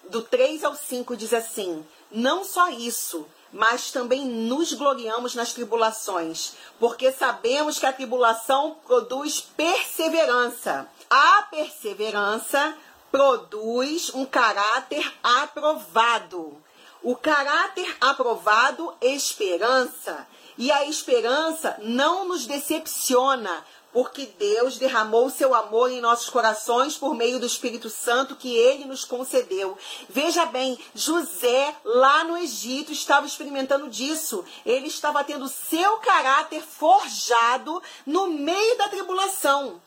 do 0.10 0.22
3 0.22 0.66
ao 0.66 0.76
5, 0.76 1.16
diz 1.16 1.34
assim: 1.34 1.88
Não 2.12 2.44
só 2.44 2.68
isso, 2.68 3.26
mas 3.50 3.92
também 3.92 4.26
nos 4.26 4.74
gloriamos 4.74 5.36
nas 5.36 5.54
tribulações, 5.54 6.52
porque 6.78 7.14
sabemos 7.14 7.80
que 7.80 7.86
a 7.86 7.94
tribulação 7.94 8.76
produz 8.86 9.40
perseverança. 9.40 10.86
A 11.10 11.44
perseverança 11.44 12.76
produz 13.10 14.14
um 14.14 14.26
caráter 14.26 15.14
aprovado. 15.24 16.62
O 17.02 17.16
caráter 17.16 17.98
aprovado, 18.02 18.94
esperança. 19.02 20.28
E 20.58 20.72
a 20.72 20.86
esperança 20.86 21.78
não 21.82 22.28
nos 22.28 22.46
decepciona, 22.46 23.66
porque 23.94 24.26
Deus 24.26 24.78
derramou 24.78 25.30
seu 25.30 25.54
amor 25.54 25.92
em 25.92 26.02
nossos 26.02 26.30
corações 26.30 26.98
por 26.98 27.14
meio 27.14 27.40
do 27.40 27.46
Espírito 27.46 27.90
Santo 27.90 28.36
que 28.36 28.56
ele 28.56 28.86
nos 28.86 29.06
concedeu. 29.06 29.78
Veja 30.10 30.46
bem, 30.48 30.78
José, 30.96 31.76
lá 31.86 32.24
no 32.24 32.36
Egito, 32.36 32.92
estava 32.92 33.28
experimentando 33.28 33.90
disso. 33.90 34.44
Ele 34.66 34.88
estava 34.88 35.24
tendo 35.24 35.48
seu 35.48 35.98
caráter 35.98 36.62
forjado 36.64 37.82
no 38.06 38.28
meio 38.28 38.78
da 38.78 38.90
tribulação. 38.90 39.80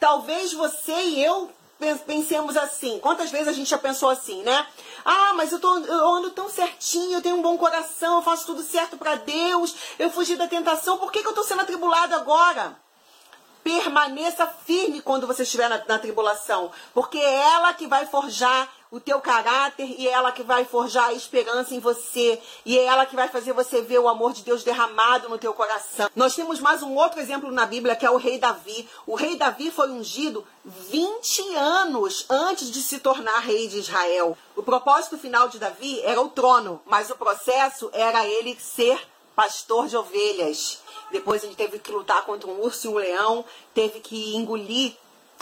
Talvez 0.00 0.54
você 0.54 0.94
e 0.94 1.22
eu 1.22 1.50
pensemos 2.06 2.56
assim. 2.56 2.98
Quantas 3.00 3.30
vezes 3.30 3.48
a 3.48 3.52
gente 3.52 3.70
já 3.70 3.78
pensou 3.78 4.08
assim, 4.08 4.42
né? 4.42 4.66
Ah, 5.04 5.32
mas 5.34 5.52
eu, 5.52 5.58
tô, 5.58 5.78
eu 5.78 6.08
ando 6.08 6.30
tão 6.30 6.48
certinho, 6.48 7.14
eu 7.14 7.22
tenho 7.22 7.36
um 7.36 7.42
bom 7.42 7.56
coração, 7.56 8.16
eu 8.16 8.22
faço 8.22 8.46
tudo 8.46 8.62
certo 8.62 8.96
para 8.96 9.16
Deus, 9.16 9.74
eu 9.98 10.10
fugi 10.10 10.36
da 10.36 10.46
tentação, 10.46 10.98
por 10.98 11.10
que, 11.10 11.20
que 11.20 11.26
eu 11.26 11.30
estou 11.30 11.44
sendo 11.44 11.62
atribulado 11.62 12.14
agora? 12.14 12.76
Permaneça 13.64 14.46
firme 14.46 15.02
quando 15.02 15.26
você 15.26 15.42
estiver 15.42 15.68
na, 15.68 15.82
na 15.86 15.98
tribulação, 15.98 16.70
porque 16.94 17.18
é 17.18 17.34
ela 17.54 17.72
que 17.74 17.86
vai 17.86 18.06
forjar 18.06 18.68
o 18.90 18.98
teu 18.98 19.20
caráter 19.20 19.84
e 19.98 20.08
é 20.08 20.10
ela 20.10 20.32
que 20.32 20.42
vai 20.42 20.64
forjar 20.64 21.06
a 21.06 21.12
esperança 21.12 21.74
em 21.74 21.78
você 21.78 22.40
e 22.64 22.76
é 22.76 22.84
ela 22.84 23.06
que 23.06 23.14
vai 23.14 23.28
fazer 23.28 23.52
você 23.52 23.80
ver 23.80 24.00
o 24.00 24.08
amor 24.08 24.32
de 24.32 24.42
Deus 24.42 24.64
derramado 24.64 25.28
no 25.28 25.38
teu 25.38 25.54
coração. 25.54 26.10
Nós 26.16 26.34
temos 26.34 26.58
mais 26.58 26.82
um 26.82 26.96
outro 26.96 27.20
exemplo 27.20 27.52
na 27.52 27.66
Bíblia 27.66 27.94
que 27.94 28.04
é 28.04 28.10
o 28.10 28.16
rei 28.16 28.38
Davi. 28.38 28.88
O 29.06 29.14
rei 29.14 29.36
Davi 29.36 29.70
foi 29.70 29.90
ungido 29.90 30.44
20 30.64 31.54
anos 31.54 32.26
antes 32.28 32.70
de 32.70 32.82
se 32.82 32.98
tornar 32.98 33.38
rei 33.38 33.68
de 33.68 33.78
Israel. 33.78 34.36
O 34.56 34.62
propósito 34.62 35.16
final 35.16 35.48
de 35.48 35.60
Davi 35.60 36.00
era 36.00 36.20
o 36.20 36.28
trono, 36.28 36.82
mas 36.84 37.10
o 37.10 37.16
processo 37.16 37.90
era 37.92 38.26
ele 38.26 38.58
ser 38.58 39.00
pastor 39.36 39.86
de 39.86 39.96
ovelhas. 39.96 40.80
Depois 41.12 41.44
ele 41.44 41.54
teve 41.54 41.78
que 41.78 41.92
lutar 41.92 42.24
contra 42.24 42.48
um 42.48 42.60
urso 42.60 42.86
e 42.86 42.90
um 42.90 42.96
leão, 42.96 43.44
teve 43.72 44.00
que 44.00 44.36
engolir 44.36 44.94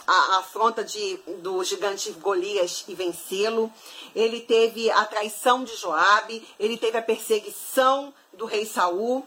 a 0.07 0.39
afronta 0.39 0.83
de, 0.85 1.17
do 1.43 1.63
gigante 1.65 2.11
Golias 2.13 2.85
e 2.89 2.95
vencê-lo. 2.95 3.73
Ele 4.15 4.41
teve 4.41 4.91
a 4.91 5.05
traição 5.05 5.65
de 5.65 5.77
Joabe, 5.77 6.47
ele 6.59 6.77
teve 6.77 6.99
a 6.99 7.03
perseguição 7.03 8.13
do 8.33 8.47
rei 8.47 8.65
Saul. 8.65 9.27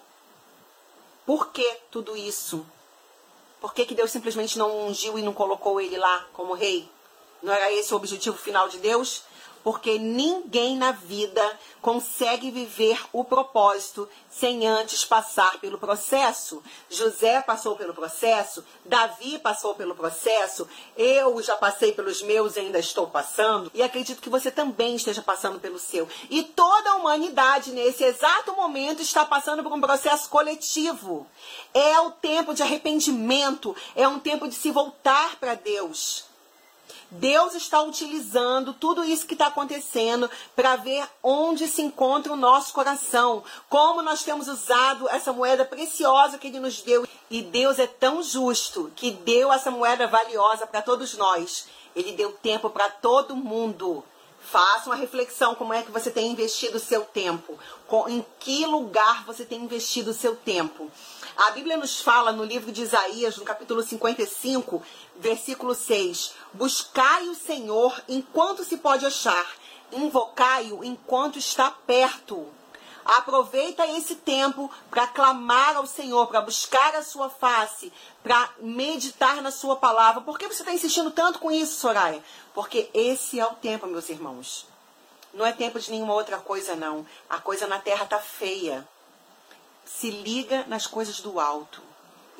Por 1.26 1.52
que 1.52 1.78
tudo 1.92 2.16
isso? 2.18 2.66
Por 3.60 3.74
que, 3.74 3.86
que 3.86 3.94
Deus 3.94 4.12
simplesmente 4.12 4.58
não 4.58 4.88
ungiu 4.88 5.20
e 5.20 5.22
não 5.22 5.34
colocou 5.34 5.80
ele 5.80 5.98
lá 5.98 6.28
como 6.34 6.54
rei? 6.54 6.90
Não 7.44 7.54
era 7.54 7.72
esse 7.72 7.94
o 7.94 7.98
objetivo 7.98 8.38
final 8.38 8.68
de 8.68 8.80
Deus? 8.80 9.24
Porque 9.64 9.98
ninguém 9.98 10.78
na 10.78 10.92
vida 10.92 11.42
consegue 11.82 12.52
viver 12.52 13.00
o 13.12 13.24
propósito 13.24 14.08
sem 14.30 14.68
antes 14.68 15.04
passar 15.04 15.60
pelo 15.60 15.78
processo. 15.78 16.64
José 16.90 17.42
passou 17.42 17.76
pelo 17.76 17.94
processo, 17.94 18.64
Davi 18.86 19.40
passou 19.40 19.76
pelo 19.76 19.96
processo, 19.96 20.68
eu 20.96 21.42
já 21.42 21.56
passei 21.58 21.92
pelos 21.92 22.22
meus 22.22 22.56
e 22.56 22.60
ainda 22.60 22.80
estou 22.80 23.08
passando, 23.08 23.72
e 23.74 23.84
acredito 23.84 24.22
que 24.22 24.30
você 24.30 24.50
também 24.50 24.96
esteja 24.96 25.22
passando 25.22 25.60
pelo 25.60 25.80
seu. 25.80 26.08
E 26.30 26.44
toda 26.44 26.92
a 26.92 26.96
humanidade, 26.96 27.72
nesse 27.72 28.04
exato 28.04 28.54
momento, 28.54 29.02
está 29.02 29.26
passando 29.26 29.64
por 29.64 29.74
um 29.74 29.82
processo 29.82 30.30
coletivo. 30.30 31.28
É 31.74 32.00
o 32.00 32.12
tempo 32.12 32.54
de 32.54 32.64
arrependimento, 32.64 33.76
é 33.96 34.08
um 34.08 34.20
tempo 34.20 34.48
de 34.48 34.56
se 34.56 34.72
voltar 34.72 35.36
para 35.38 35.56
Deus. 35.56 36.31
Deus 37.12 37.54
está 37.56 37.82
utilizando 37.82 38.74
tudo 38.74 39.04
isso 39.04 39.28
que 39.28 39.34
está 39.34 39.48
acontecendo 39.48 40.30
para 40.56 40.78
ver 40.78 41.06
onde 41.22 41.68
se 41.68 41.82
encontra 41.82 42.32
o 42.32 42.38
nosso 42.38 42.74
coração, 42.74 43.44
como 43.68 44.02
nós 44.02 44.24
temos 44.24 44.48
usado 44.48 45.10
essa 45.10 45.34
moeda 45.34 45.66
preciosa 45.66 46.38
que 46.38 46.48
Ele 46.48 46.62
nos 46.62 46.82
deu. 46.82 47.06
E 47.30 47.42
Deus 47.42 47.80
é 47.80 47.88
tão 47.88 48.24
justo 48.24 48.90
que 48.96 49.12
deu 49.12 49.52
essa 49.52 49.70
moeda 49.70 50.08
valiosa 50.08 50.66
para 50.66 50.82
todos 50.82 51.18
nós. 51.18 51.68
Ele 51.94 52.14
deu 52.14 52.32
tempo 52.32 52.70
para 52.70 52.90
todo 52.90 53.36
mundo. 53.36 54.04
Faça 54.40 54.90
uma 54.90 54.96
reflexão 54.96 55.54
como 55.54 55.74
é 55.74 55.84
que 55.84 55.92
você 55.92 56.10
tem 56.10 56.32
investido 56.32 56.78
o 56.78 56.80
seu 56.80 57.04
tempo, 57.04 57.60
em 58.08 58.26
que 58.40 58.66
lugar 58.66 59.24
você 59.26 59.46
tem 59.46 59.62
investido 59.62 60.12
o 60.12 60.16
seu 60.16 60.36
tempo. 60.36 60.90
A 61.38 61.52
Bíblia 61.52 61.78
nos 61.78 62.02
fala 62.02 62.32
no 62.32 62.44
livro 62.44 62.72
de 62.72 62.82
Isaías, 62.82 63.38
no 63.38 63.46
capítulo 63.46 63.82
55, 63.82 64.82
versículo 65.18 65.76
6: 65.76 66.34
Buscai 66.54 67.28
o 67.30 67.36
Senhor 67.36 68.02
enquanto 68.08 68.64
se 68.64 68.78
pode 68.78 69.06
achar, 69.06 69.46
invocai-o 69.92 70.84
enquanto 70.84 71.38
está 71.38 71.72
perto. 71.72 72.48
Aproveita 73.04 73.86
esse 73.88 74.16
tempo 74.16 74.70
para 74.90 75.08
clamar 75.08 75.76
ao 75.76 75.88
Senhor, 75.88 76.28
para 76.28 76.42
buscar 76.42 76.96
a 76.96 77.04
sua 77.04 77.30
face, 77.30 77.92
para 78.22 78.50
meditar 78.60 79.42
na 79.42 79.52
sua 79.52 79.76
palavra. 79.76 80.22
Por 80.22 80.38
que 80.38 80.48
você 80.48 80.62
está 80.62 80.72
insistindo 80.72 81.10
tanto 81.10 81.40
com 81.40 81.52
isso, 81.52 81.80
Soraya? 81.80 82.24
Porque 82.54 82.90
esse 82.94 83.40
é 83.40 83.46
o 83.46 83.56
tempo, 83.56 83.88
meus 83.88 84.10
irmãos. 84.10 84.68
Não 85.34 85.46
é 85.46 85.52
tempo 85.52 85.80
de 85.80 85.90
nenhuma 85.92 86.14
outra 86.14 86.38
coisa, 86.38 86.76
não. 86.76 87.06
A 87.30 87.40
coisa 87.40 87.66
na 87.66 87.80
terra 87.80 88.04
está 88.04 88.20
feia. 88.20 88.88
Se 89.86 90.10
liga 90.10 90.66
nas 90.68 90.86
coisas 90.86 91.22
do 91.22 91.40
alto. 91.40 91.82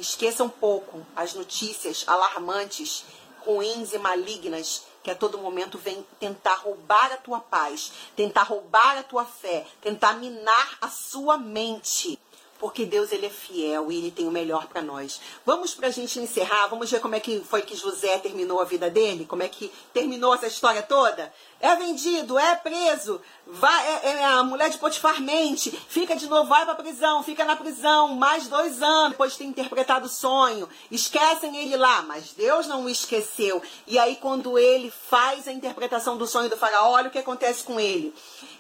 Esqueça 0.02 0.44
um 0.44 0.50
pouco 0.50 1.06
as 1.16 1.36
notícias 1.36 2.04
alarmantes 2.08 3.06
ruins 3.46 3.94
e 3.94 4.00
malignas 4.00 4.82
que 5.04 5.12
a 5.12 5.16
todo 5.16 5.38
momento 5.38 5.78
vem 5.78 6.04
tentar 6.20 6.56
roubar 6.56 7.12
a 7.12 7.18
tua 7.18 7.40
paz, 7.40 7.92
tentar 8.16 8.42
roubar 8.42 8.98
a 8.98 9.04
tua 9.04 9.26
fé, 9.26 9.64
tentar 9.80 10.14
minar 10.14 10.78
a 10.82 10.90
sua 10.90 11.38
mente 11.38 12.20
porque 12.62 12.86
Deus 12.86 13.12
ele 13.12 13.26
é 13.26 13.30
fiel 13.30 13.92
e 13.92 13.98
ele 13.98 14.12
tem 14.12 14.28
o 14.28 14.32
melhor 14.32 14.68
para 14.68 14.84
nós. 14.84 15.20
Vamos 15.44 15.74
para 15.74 15.88
a 15.88 15.92
gente 15.92 16.20
encerrar, 16.20 16.68
vamos 16.68 16.92
ver 16.92 17.02
como 17.02 17.16
é 17.16 17.20
que 17.20 17.40
foi 17.40 17.64
que 17.64 17.76
José 17.76 18.20
terminou 18.20 18.62
a 18.62 18.66
vida 18.66 18.88
dele, 18.88 19.26
como 19.26 19.42
é 19.42 19.50
que 19.50 19.72
terminou 19.92 20.36
essa 20.36 20.46
história 20.46 20.84
toda. 20.84 21.34
É 21.60 21.76
vendido, 21.76 22.38
é 22.38 22.56
preso, 22.56 23.20
vai, 23.48 23.88
é, 23.88 24.10
é 24.10 24.26
a 24.26 24.44
mulher 24.44 24.70
de 24.70 24.78
Potifar 24.78 25.20
mente, 25.20 25.72
fica 25.72 26.16
de 26.16 26.28
novo, 26.28 26.50
vai 26.50 26.64
para 26.64 26.76
prisão, 26.76 27.24
fica 27.24 27.44
na 27.44 27.56
prisão 27.56 28.10
mais 28.10 28.48
dois 28.48 28.80
anos 28.84 29.14
depois 29.14 29.32
de 29.32 29.40
ter 29.40 29.46
interpretado 29.46 30.06
o 30.06 30.10
sonho. 30.10 30.70
Esquecem 30.92 31.58
ele 31.58 31.76
lá, 31.76 32.04
mas 32.04 32.32
Deus 32.34 32.68
não 32.68 32.86
o 32.86 32.90
esqueceu. 32.90 33.60
E 33.88 33.98
aí 33.98 34.18
quando 34.18 34.60
ele 34.60 34.92
faz 34.92 35.48
a 35.48 35.52
interpretação 35.52 36.16
do 36.16 36.28
sonho 36.28 36.48
do 36.48 36.58
faraó, 36.58 36.92
olha 36.92 37.08
o 37.08 37.12
que 37.12 37.18
acontece 37.18 37.64
com 37.64 37.80
ele. 37.80 38.14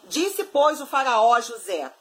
Disse, 0.09 0.43
pois, 0.43 0.81
o 0.81 0.87
faraó 0.87 1.35
a 1.35 1.39
José, 1.39 1.91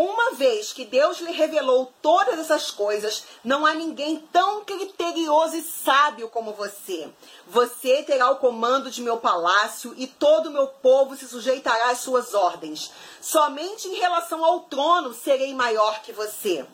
uma 0.00 0.30
vez 0.30 0.72
que 0.72 0.84
Deus 0.84 1.18
lhe 1.18 1.32
revelou 1.32 1.92
todas 2.00 2.38
essas 2.38 2.70
coisas, 2.70 3.24
não 3.42 3.66
há 3.66 3.74
ninguém 3.74 4.20
tão 4.32 4.64
criterioso 4.64 5.56
e 5.56 5.62
sábio 5.62 6.28
como 6.28 6.52
você. 6.52 7.08
Você 7.48 8.04
terá 8.04 8.30
o 8.30 8.36
comando 8.36 8.92
de 8.92 9.02
meu 9.02 9.16
palácio 9.16 9.92
e 9.96 10.06
todo 10.06 10.46
o 10.46 10.52
meu 10.52 10.68
povo 10.68 11.16
se 11.16 11.26
sujeitará 11.26 11.90
às 11.90 11.98
suas 11.98 12.32
ordens. 12.32 12.92
Somente 13.20 13.88
em 13.88 13.96
relação 13.96 14.44
ao 14.44 14.60
trono 14.60 15.12
serei 15.12 15.52
maior 15.52 16.00
que 16.00 16.12
você. 16.12 16.64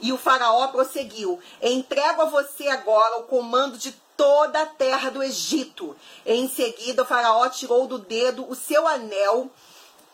E 0.00 0.12
o 0.12 0.18
faraó 0.18 0.66
prosseguiu: 0.66 1.38
Entrego 1.62 2.22
a 2.22 2.24
você 2.24 2.66
agora 2.66 3.18
o 3.18 3.22
comando 3.22 3.78
de 3.78 3.92
toda 4.16 4.62
a 4.62 4.66
terra 4.66 5.10
do 5.10 5.22
Egito. 5.22 5.96
Em 6.26 6.48
seguida, 6.48 7.02
o 7.02 7.06
faraó 7.06 7.48
tirou 7.48 7.86
do 7.86 7.98
dedo 7.98 8.44
o 8.50 8.56
seu 8.56 8.84
anel 8.88 9.48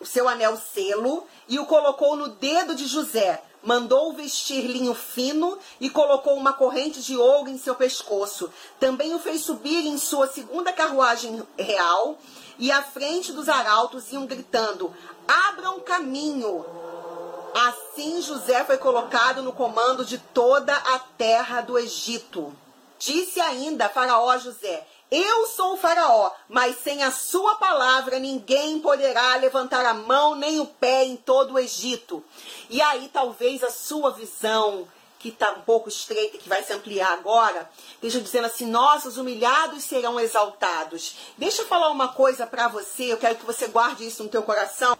o 0.00 0.06
seu 0.06 0.28
anel 0.28 0.56
selo 0.56 1.26
e 1.46 1.58
o 1.58 1.66
colocou 1.66 2.16
no 2.16 2.28
dedo 2.28 2.74
de 2.74 2.86
José. 2.86 3.42
Mandou 3.62 4.14
vestir 4.14 4.62
linho 4.62 4.94
fino 4.94 5.58
e 5.78 5.90
colocou 5.90 6.34
uma 6.34 6.54
corrente 6.54 7.02
de 7.02 7.14
ouro 7.14 7.50
em 7.50 7.58
seu 7.58 7.74
pescoço. 7.74 8.50
Também 8.78 9.14
o 9.14 9.18
fez 9.18 9.42
subir 9.42 9.86
em 9.86 9.98
sua 9.98 10.26
segunda 10.26 10.72
carruagem 10.72 11.42
real 11.58 12.18
e 12.58 12.72
à 12.72 12.82
frente 12.82 13.32
dos 13.32 13.50
arautos 13.50 14.10
iam 14.12 14.24
gritando: 14.24 14.94
Abram 15.28 15.80
caminho! 15.80 16.64
Assim 17.54 18.22
José 18.22 18.64
foi 18.64 18.78
colocado 18.78 19.42
no 19.42 19.52
comando 19.52 20.04
de 20.04 20.16
toda 20.16 20.74
a 20.74 20.98
terra 20.98 21.60
do 21.60 21.78
Egito. 21.78 22.56
Disse 22.98 23.40
ainda 23.40 23.88
Faraó 23.88 24.30
a 24.30 24.38
José: 24.38 24.86
eu 25.10 25.46
sou 25.46 25.74
o 25.74 25.76
Faraó, 25.76 26.30
mas 26.48 26.76
sem 26.78 27.02
a 27.02 27.10
sua 27.10 27.56
palavra 27.56 28.20
ninguém 28.20 28.78
poderá 28.78 29.34
levantar 29.36 29.84
a 29.84 29.92
mão 29.92 30.36
nem 30.36 30.60
o 30.60 30.66
pé 30.66 31.04
em 31.04 31.16
todo 31.16 31.54
o 31.54 31.58
Egito. 31.58 32.24
E 32.68 32.80
aí 32.80 33.10
talvez 33.12 33.64
a 33.64 33.70
sua 33.70 34.12
visão, 34.12 34.86
que 35.18 35.30
está 35.30 35.50
um 35.52 35.62
pouco 35.62 35.88
estreita, 35.88 36.38
que 36.38 36.48
vai 36.48 36.62
se 36.62 36.72
ampliar 36.72 37.12
agora, 37.12 37.68
esteja 37.94 38.20
dizendo 38.20 38.46
assim: 38.46 38.66
nossos 38.66 39.16
humilhados 39.16 39.82
serão 39.82 40.18
exaltados. 40.20 41.16
Deixa 41.36 41.62
eu 41.62 41.66
falar 41.66 41.90
uma 41.90 42.08
coisa 42.08 42.46
para 42.46 42.68
você, 42.68 43.12
eu 43.12 43.18
quero 43.18 43.34
que 43.34 43.44
você 43.46 43.66
guarde 43.66 44.06
isso 44.06 44.22
no 44.22 44.28
teu 44.28 44.44
coração. 44.44 44.96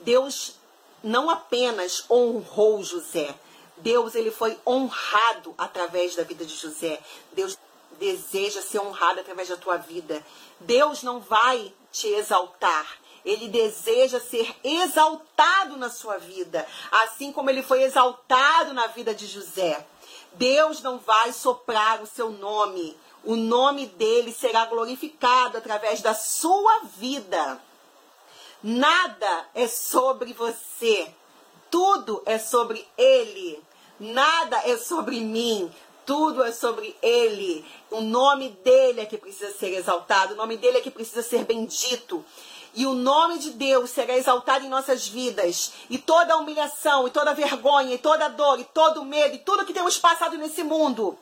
Deus 0.00 0.56
não 1.02 1.30
apenas 1.30 2.04
honrou 2.10 2.82
José, 2.82 3.34
Deus 3.78 4.14
ele 4.14 4.30
foi 4.30 4.58
honrado 4.66 5.54
através 5.56 6.14
da 6.14 6.22
vida 6.22 6.44
de 6.44 6.54
José. 6.54 7.00
Deus 7.32 7.56
deseja 7.98 8.62
ser 8.62 8.80
honrado 8.80 9.20
através 9.20 9.48
da 9.48 9.56
tua 9.56 9.76
vida. 9.76 10.24
Deus 10.60 11.02
não 11.02 11.20
vai 11.20 11.72
te 11.92 12.08
exaltar. 12.08 12.86
Ele 13.24 13.48
deseja 13.48 14.20
ser 14.20 14.54
exaltado 14.62 15.76
na 15.78 15.88
sua 15.88 16.18
vida, 16.18 16.66
assim 16.90 17.32
como 17.32 17.48
ele 17.48 17.62
foi 17.62 17.82
exaltado 17.82 18.74
na 18.74 18.86
vida 18.88 19.14
de 19.14 19.26
José. 19.26 19.86
Deus 20.34 20.82
não 20.82 20.98
vai 20.98 21.32
soprar 21.32 22.02
o 22.02 22.06
seu 22.06 22.30
nome. 22.30 22.96
O 23.24 23.36
nome 23.36 23.86
dele 23.86 24.32
será 24.32 24.66
glorificado 24.66 25.56
através 25.56 26.02
da 26.02 26.12
sua 26.12 26.80
vida. 26.98 27.60
Nada 28.62 29.48
é 29.54 29.66
sobre 29.66 30.32
você. 30.34 31.08
Tudo 31.70 32.22
é 32.26 32.38
sobre 32.38 32.86
ele. 32.98 33.62
Nada 33.98 34.58
é 34.64 34.76
sobre 34.76 35.20
mim. 35.20 35.72
Tudo 36.04 36.44
é 36.44 36.52
sobre 36.52 36.96
Ele. 37.02 37.64
O 37.90 38.00
nome 38.00 38.50
dele 38.64 39.00
é 39.00 39.06
que 39.06 39.16
precisa 39.16 39.52
ser 39.52 39.74
exaltado, 39.74 40.34
o 40.34 40.36
nome 40.36 40.56
dele 40.56 40.78
é 40.78 40.80
que 40.80 40.90
precisa 40.90 41.22
ser 41.22 41.44
bendito. 41.44 42.24
E 42.74 42.86
o 42.86 42.92
nome 42.92 43.38
de 43.38 43.50
Deus 43.50 43.90
será 43.90 44.16
exaltado 44.16 44.64
em 44.64 44.68
nossas 44.68 45.06
vidas. 45.06 45.72
E 45.88 45.96
toda 45.96 46.36
humilhação, 46.36 47.06
e 47.06 47.10
toda 47.10 47.32
vergonha, 47.32 47.94
e 47.94 47.98
toda 47.98 48.28
dor, 48.28 48.58
e 48.58 48.64
todo 48.64 49.04
medo, 49.04 49.36
e 49.36 49.38
tudo 49.38 49.64
que 49.64 49.72
temos 49.72 49.96
passado 49.96 50.36
nesse 50.36 50.64
mundo 50.64 51.16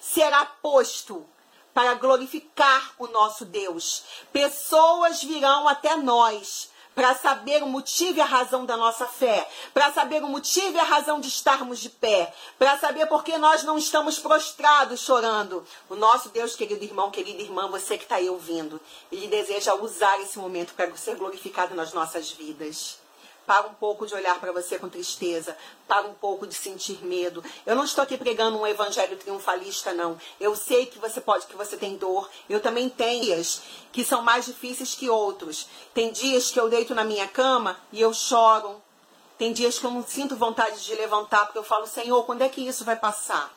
será 0.00 0.44
posto 0.44 1.26
para 1.74 1.94
glorificar 1.94 2.94
o 2.98 3.08
nosso 3.08 3.44
Deus. 3.44 4.04
Pessoas 4.32 5.22
virão 5.22 5.66
até 5.66 5.96
nós 5.96 6.70
para 6.94 7.14
saber 7.14 7.62
o 7.62 7.66
motivo 7.66 8.18
e 8.18 8.20
a 8.20 8.26
razão 8.26 8.64
da 8.64 8.76
nossa 8.76 9.06
fé, 9.06 9.48
para 9.72 9.92
saber 9.92 10.22
o 10.22 10.28
motivo 10.28 10.76
e 10.76 10.80
a 10.80 10.84
razão 10.84 11.20
de 11.20 11.28
estarmos 11.28 11.78
de 11.78 11.90
pé, 11.90 12.32
para 12.58 12.78
saber 12.78 13.06
por 13.06 13.24
que 13.24 13.36
nós 13.38 13.62
não 13.62 13.78
estamos 13.78 14.18
prostrados 14.18 15.00
chorando. 15.00 15.64
O 15.88 15.94
nosso 15.94 16.28
Deus, 16.28 16.54
querido 16.54 16.84
irmão, 16.84 17.10
querida 17.10 17.42
irmã, 17.42 17.68
você 17.68 17.96
que 17.96 18.04
está 18.04 18.16
aí 18.16 18.28
ouvindo, 18.28 18.80
ele 19.10 19.28
deseja 19.28 19.74
usar 19.74 20.20
esse 20.20 20.38
momento 20.38 20.74
para 20.74 20.94
ser 20.96 21.16
glorificado 21.16 21.74
nas 21.74 21.92
nossas 21.92 22.30
vidas. 22.30 23.01
Para 23.52 23.66
um 23.66 23.74
pouco 23.74 24.06
de 24.06 24.14
olhar 24.14 24.40
para 24.40 24.50
você 24.50 24.78
com 24.78 24.88
tristeza. 24.88 25.54
Para 25.86 26.06
um 26.06 26.14
pouco 26.14 26.46
de 26.46 26.54
sentir 26.54 27.04
medo. 27.04 27.44
Eu 27.66 27.76
não 27.76 27.84
estou 27.84 28.02
aqui 28.02 28.16
pregando 28.16 28.56
um 28.56 28.66
evangelho 28.66 29.14
triunfalista, 29.18 29.92
não. 29.92 30.18
Eu 30.40 30.56
sei 30.56 30.86
que 30.86 30.98
você 30.98 31.20
pode, 31.20 31.46
que 31.46 31.54
você 31.54 31.76
tem 31.76 31.98
dor. 31.98 32.30
Eu 32.48 32.60
também 32.60 32.88
tenho 32.88 33.22
dias 33.24 33.60
que 33.92 34.06
são 34.06 34.22
mais 34.22 34.46
difíceis 34.46 34.94
que 34.94 35.10
outros. 35.10 35.68
Tem 35.92 36.10
dias 36.10 36.50
que 36.50 36.58
eu 36.58 36.70
deito 36.70 36.94
na 36.94 37.04
minha 37.04 37.28
cama 37.28 37.78
e 37.92 38.00
eu 38.00 38.14
choro. 38.14 38.82
Tem 39.36 39.52
dias 39.52 39.78
que 39.78 39.84
eu 39.84 39.90
não 39.90 40.02
sinto 40.02 40.34
vontade 40.34 40.82
de 40.82 40.94
levantar, 40.94 41.44
porque 41.44 41.58
eu 41.58 41.62
falo, 41.62 41.86
Senhor, 41.86 42.24
quando 42.24 42.40
é 42.40 42.48
que 42.48 42.66
isso 42.66 42.86
vai 42.86 42.96
passar? 42.96 43.52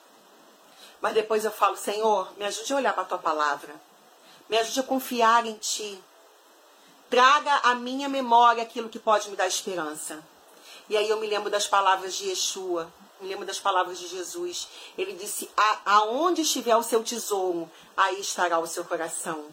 Mas 1.00 1.14
depois 1.14 1.42
eu 1.42 1.50
falo, 1.50 1.74
Senhor, 1.74 2.30
me 2.36 2.44
ajude 2.44 2.70
a 2.70 2.76
olhar 2.76 2.92
para 2.92 3.04
a 3.04 3.06
tua 3.06 3.18
palavra. 3.18 3.74
Me 4.46 4.58
ajude 4.58 4.80
a 4.80 4.82
confiar 4.82 5.46
em 5.46 5.54
ti. 5.54 5.98
Traga 7.08 7.54
à 7.62 7.74
minha 7.74 8.08
memória 8.08 8.62
aquilo 8.62 8.88
que 8.88 8.98
pode 8.98 9.30
me 9.30 9.36
dar 9.36 9.46
esperança. 9.46 10.22
E 10.88 10.96
aí 10.96 11.08
eu 11.08 11.18
me 11.18 11.26
lembro 11.26 11.50
das 11.50 11.66
palavras 11.66 12.14
de 12.14 12.28
Yeshua, 12.28 12.92
me 13.20 13.28
lembro 13.28 13.46
das 13.46 13.58
palavras 13.58 13.98
de 13.98 14.08
Jesus. 14.08 14.68
Ele 14.96 15.12
disse: 15.12 15.48
Aonde 15.84 16.42
estiver 16.42 16.76
o 16.76 16.82
seu 16.82 17.02
tesouro, 17.02 17.70
aí 17.96 18.20
estará 18.20 18.58
o 18.58 18.66
seu 18.66 18.84
coração. 18.84 19.46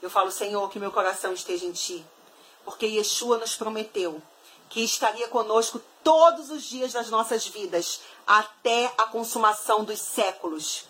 Eu 0.00 0.10
falo, 0.10 0.30
Senhor, 0.30 0.70
que 0.70 0.78
meu 0.78 0.92
coração 0.92 1.32
esteja 1.32 1.66
em 1.66 1.72
ti. 1.72 2.04
Porque 2.64 2.86
Yeshua 2.86 3.38
nos 3.38 3.56
prometeu 3.56 4.22
que 4.68 4.82
estaria 4.82 5.28
conosco 5.28 5.80
todos 6.04 6.50
os 6.50 6.62
dias 6.62 6.92
das 6.92 7.10
nossas 7.10 7.46
vidas, 7.46 8.00
até 8.26 8.92
a 8.98 9.04
consumação 9.04 9.84
dos 9.84 10.00
séculos. 10.00 10.84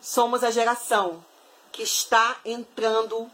Somos 0.00 0.44
a 0.44 0.50
geração 0.50 1.24
que 1.72 1.82
está 1.82 2.36
entrando 2.44 3.30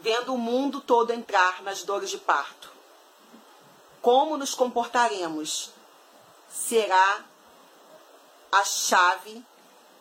vendo 0.00 0.34
o 0.34 0.38
mundo 0.38 0.80
todo 0.80 1.12
entrar 1.12 1.62
nas 1.62 1.82
dores 1.82 2.10
de 2.10 2.18
parto. 2.18 2.70
Como 4.00 4.36
nos 4.36 4.54
comportaremos 4.54 5.70
será 6.50 7.24
a 8.50 8.64
chave 8.64 9.44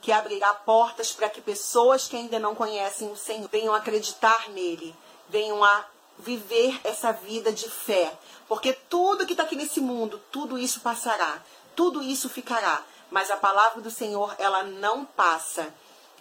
que 0.02 0.12
abrirá 0.12 0.54
portas 0.54 1.12
para 1.12 1.30
que 1.30 1.42
pessoas 1.42 2.08
que 2.08 2.16
ainda 2.16 2.40
não 2.40 2.56
conhecem 2.56 3.12
o 3.12 3.18
Senhor 3.18 3.50
venham 3.50 3.76
acreditar 3.76 4.50
nele, 4.50 4.96
venham 5.28 5.64
a 5.64 5.86
viver 6.18 6.80
essa 6.84 7.12
vida 7.12 7.52
de 7.52 7.70
fé. 7.70 8.18
Porque 8.48 8.74
tudo 8.74 9.26
que 9.26 9.34
está 9.34 9.44
aqui 9.44 9.56
nesse 9.56 9.82
mundo, 9.82 10.20
tudo 10.32 10.58
isso 10.58 10.80
passará, 10.80 11.44
tudo 11.76 12.02
isso 12.02 12.30
ficará. 12.30 12.84
Mas 13.12 13.30
a 13.30 13.38
palavra 13.38 13.82
do 13.82 13.92
Senhor, 13.92 14.34
ela 14.40 14.64
não 14.64 15.04
passa, 15.04 15.74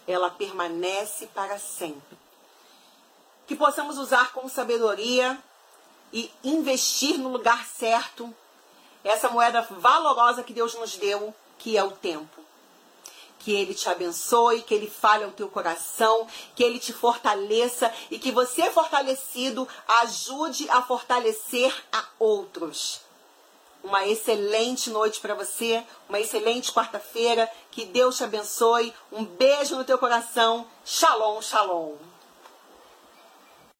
ela 0.06 0.30
permanece 0.30 1.26
para 1.28 1.58
sempre 1.58 2.27
que 3.48 3.56
possamos 3.56 3.96
usar 3.96 4.32
com 4.32 4.46
sabedoria 4.46 5.36
e 6.12 6.30
investir 6.44 7.18
no 7.18 7.30
lugar 7.30 7.66
certo 7.66 8.32
essa 9.02 9.30
moeda 9.30 9.62
valorosa 9.62 10.42
que 10.42 10.52
Deus 10.52 10.74
nos 10.74 10.96
deu, 10.96 11.34
que 11.56 11.76
é 11.76 11.82
o 11.82 11.90
tempo. 11.90 12.42
Que 13.38 13.52
Ele 13.52 13.72
te 13.72 13.88
abençoe, 13.88 14.60
que 14.60 14.74
Ele 14.74 14.90
fale 14.90 15.24
ao 15.24 15.30
teu 15.30 15.48
coração, 15.48 16.26
que 16.54 16.62
Ele 16.62 16.78
te 16.78 16.92
fortaleça 16.92 17.90
e 18.10 18.18
que 18.18 18.30
você, 18.30 18.70
fortalecido, 18.70 19.66
ajude 20.02 20.68
a 20.68 20.82
fortalecer 20.82 21.74
a 21.90 22.04
outros. 22.18 23.00
Uma 23.82 24.06
excelente 24.06 24.90
noite 24.90 25.20
para 25.20 25.34
você, 25.34 25.82
uma 26.06 26.20
excelente 26.20 26.70
quarta-feira. 26.70 27.50
Que 27.70 27.86
Deus 27.86 28.18
te 28.18 28.24
abençoe. 28.24 28.92
Um 29.10 29.24
beijo 29.24 29.76
no 29.76 29.84
teu 29.84 29.96
coração. 29.96 30.66
Shalom, 30.84 31.40
shalom. 31.40 31.96